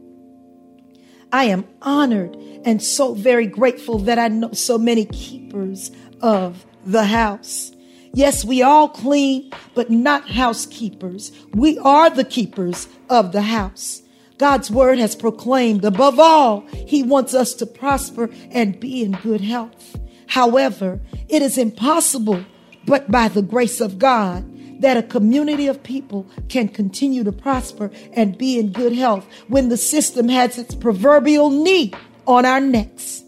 I 1.32 1.46
am 1.46 1.65
honored 1.82 2.36
and 2.65 2.82
so 2.82 3.13
very 3.13 3.48
grateful 3.48 4.00
that 4.00 4.19
I 4.19 4.28
know 4.28 4.52
so 4.54 4.78
many 4.78 5.06
keepers 5.06 5.91
of 6.22 6.65
the 6.86 7.06
house. 7.06 7.72
Yes, 8.15 8.45
we 8.45 8.62
all 8.62 8.89
clean, 8.89 9.52
but 9.73 9.89
not 9.89 10.30
housekeepers. 10.30 11.32
We 11.56 11.80
are 11.80 12.12
the 12.12 12.23
keepers 12.23 12.88
of 13.10 13.32
the 13.32 13.41
house. 13.41 14.04
God's 14.38 14.69
word 14.69 14.99
has 14.99 15.15
proclaimed, 15.15 15.84
above 15.84 16.19
all, 16.19 16.62
He 16.71 17.02
wants 17.02 17.34
us 17.34 17.56
to 17.56 17.65
prosper 17.65 18.30
and 18.52 18.80
be 18.80 19.04
in 19.04 19.13
good 19.13 19.41
health. 19.41 19.97
However, 20.28 20.99
it 21.28 21.41
is 21.41 21.58
impossible, 21.58 22.45
but 22.86 23.10
by 23.10 23.30
the 23.30 23.41
grace 23.41 23.82
of 23.82 23.97
God, 23.97 24.45
that 24.80 24.97
a 24.97 25.04
community 25.04 25.65
of 25.65 25.82
people 25.82 26.28
can 26.49 26.67
continue 26.67 27.23
to 27.23 27.32
prosper 27.32 27.89
and 28.12 28.38
be 28.38 28.60
in 28.60 28.73
good 28.73 28.93
health 28.93 29.26
when 29.47 29.69
the 29.69 29.78
system 29.78 30.30
has 30.30 30.60
its 30.60 30.76
proverbial 30.76 31.49
knee 31.49 31.93
on 32.28 32.45
our 32.45 32.60
necks. 32.60 33.23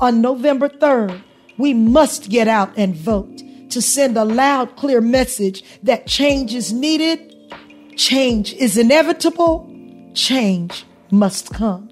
On 0.00 0.20
November 0.20 0.68
3rd, 0.68 1.22
we 1.58 1.74
must 1.74 2.28
get 2.28 2.48
out 2.48 2.72
and 2.76 2.96
vote 2.96 3.42
to 3.70 3.82
send 3.82 4.16
a 4.16 4.24
loud, 4.24 4.76
clear 4.76 5.00
message 5.00 5.64
that 5.82 6.06
change 6.06 6.54
is 6.54 6.72
needed, 6.72 7.34
change 7.96 8.52
is 8.54 8.76
inevitable, 8.76 9.66
change 10.14 10.84
must 11.10 11.52
come. 11.52 11.90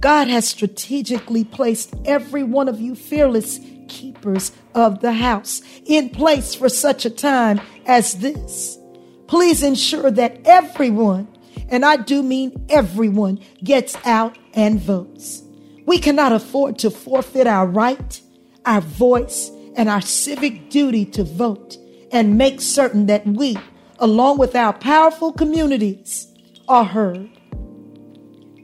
God 0.00 0.28
has 0.28 0.46
strategically 0.48 1.44
placed 1.44 1.94
every 2.04 2.42
one 2.42 2.68
of 2.68 2.80
you 2.80 2.94
fearless 2.94 3.60
keepers 3.88 4.52
of 4.74 5.00
the 5.00 5.12
house 5.12 5.62
in 5.84 6.10
place 6.10 6.54
for 6.54 6.68
such 6.68 7.04
a 7.04 7.10
time 7.10 7.60
as 7.86 8.18
this. 8.18 8.78
Please 9.26 9.62
ensure 9.62 10.10
that 10.10 10.40
everyone, 10.44 11.28
and 11.68 11.84
I 11.84 11.96
do 11.96 12.22
mean 12.22 12.66
everyone, 12.68 13.40
gets 13.64 13.96
out 14.04 14.38
and 14.54 14.80
votes. 14.80 15.42
We 15.86 15.98
cannot 15.98 16.32
afford 16.32 16.78
to 16.80 16.90
forfeit 16.90 17.46
our 17.46 17.66
right, 17.66 18.20
our 18.64 18.80
voice, 18.80 19.50
and 19.76 19.88
our 19.88 20.00
civic 20.00 20.70
duty 20.70 21.04
to 21.04 21.22
vote 21.22 21.76
and 22.10 22.38
make 22.38 22.60
certain 22.60 23.06
that 23.06 23.26
we, 23.26 23.56
along 23.98 24.38
with 24.38 24.56
our 24.56 24.72
powerful 24.72 25.32
communities, 25.32 26.26
are 26.66 26.84
heard. 26.84 27.30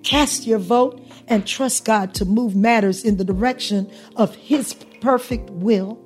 Cast 0.02 0.46
your 0.46 0.58
vote 0.58 1.00
and 1.28 1.46
trust 1.46 1.84
God 1.84 2.14
to 2.14 2.24
move 2.24 2.56
matters 2.56 3.04
in 3.04 3.16
the 3.16 3.24
direction 3.24 3.90
of 4.16 4.34
His 4.34 4.74
perfect 5.00 5.50
will. 5.50 5.98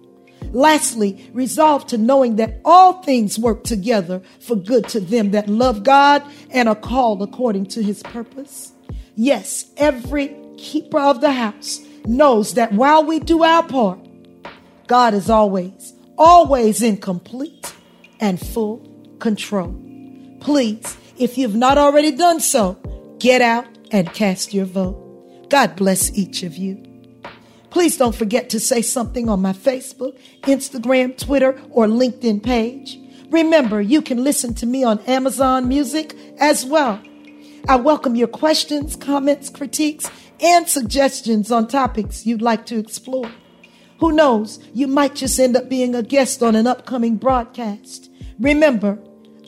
Lastly, 0.53 1.31
resolve 1.33 1.87
to 1.89 1.99
knowing 1.99 2.37
that 2.37 2.61
all 2.65 3.03
things 3.03 3.39
work 3.39 3.65
together 3.65 4.23
for 4.41 4.55
good 4.55 4.89
to 4.89 5.01
them 5.01 5.31
that 5.31 5.49
love 5.49 5.83
God 5.83 6.23
and 6.51 6.69
are 6.69 6.75
called 6.75 7.23
according 7.23 7.67
to 7.67 7.83
His 7.83 8.03
purpose. 8.03 8.73
Yes, 9.15 9.67
every 9.77 10.37
keeper 10.59 10.99
of 10.99 11.21
the 11.21 11.33
house 11.33 11.81
knows 12.07 12.55
that 12.55 12.73
while 12.73 13.05
we 13.05 13.19
do 13.19 13.43
our 13.43 13.63
part, 13.63 14.06
God 14.87 15.15
is 15.15 15.29
always, 15.29 15.95
always 16.17 16.83
in 16.83 16.99
complete 16.99 17.73
and 18.21 18.39
full 18.39 18.87
control. 19.19 19.75
Please, 20.41 20.97
if 21.19 21.37
you've 21.37 21.57
not 21.57 21.79
already 21.79 22.13
done 22.13 22.41
so, 22.41 22.75
get 23.19 23.41
out 23.43 23.67
and 23.91 24.13
cast 24.13 24.55
your 24.55 24.67
vote. 24.67 25.49
God 25.49 25.77
bless 25.77 26.13
each 26.17 26.43
of 26.43 26.57
you. 26.57 26.83
Please 27.71 27.97
don't 27.97 28.15
forget 28.15 28.49
to 28.51 28.61
say 28.61 28.81
something 28.81 29.29
on 29.29 29.43
my 29.43 29.53
Facebook, 29.53 30.19
Instagram, 30.43 31.19
Twitter, 31.19 31.61
or 31.71 31.87
LinkedIn 31.87 32.43
page. 32.43 32.99
Remember, 33.31 33.81
you 33.81 34.01
can 34.01 34.23
listen 34.23 34.55
to 34.55 34.67
me 34.67 34.85
on 34.85 35.01
Amazon 35.01 35.69
Music 35.69 36.17
as 36.39 36.65
well. 36.65 37.03
I 37.69 37.77
welcome 37.77 38.15
your 38.15 38.29
questions, 38.29 38.95
comments, 38.95 39.51
critiques, 39.51 40.09
and 40.41 40.69
suggestions 40.69 41.51
on 41.51 41.67
topics 41.67 42.25
you'd 42.25 42.43
like 42.43 42.67
to 42.67 42.79
explore. 42.79 43.31
Who 43.99 44.13
knows, 44.13 44.59
you 44.75 44.87
might 44.87 45.15
just 45.15 45.39
end 45.39 45.57
up 45.57 45.69
being 45.69 45.95
a 45.95 46.03
guest 46.03 46.43
on 46.43 46.55
an 46.55 46.67
upcoming 46.67 47.17
broadcast. 47.17 48.11
Remember, 48.39 48.99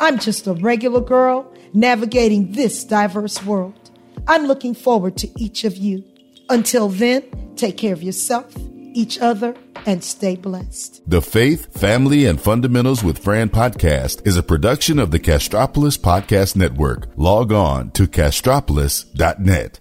I'm 0.01 0.19
just 0.19 0.47
a 0.47 0.55
regular 0.55 1.01
girl 1.01 1.53
navigating 1.75 2.53
this 2.53 2.85
diverse 2.85 3.45
world. 3.45 3.91
I'm 4.27 4.47
looking 4.47 4.75
forward 4.75 5.17
to 5.19 5.29
each 5.41 5.65
of 5.65 5.77
you. 5.77 6.05
Until 6.49 6.89
then, 6.89 7.25
take 7.57 7.77
care 7.77 7.93
of 7.93 8.03
yourself, 8.03 8.55
each 8.95 9.19
other, 9.19 9.55
and 9.87 10.03
stay 10.03 10.37
blessed. 10.37 11.03
The 11.09 11.23
Faith, 11.23 11.79
Family, 11.79 12.25
and 12.27 12.41
Fundamentals 12.41 13.05
with 13.05 13.19
Fran 13.19 13.51
podcast 13.51 14.27
is 14.27 14.37
a 14.37 14.43
production 14.43 14.99
of 14.99 15.11
the 15.11 15.19
Castropolis 15.19 15.99
Podcast 15.99 16.57
Network. 16.57 17.09
Log 17.17 17.53
on 17.53 17.91
to 17.93 18.07
castropolis.net. 18.07 19.81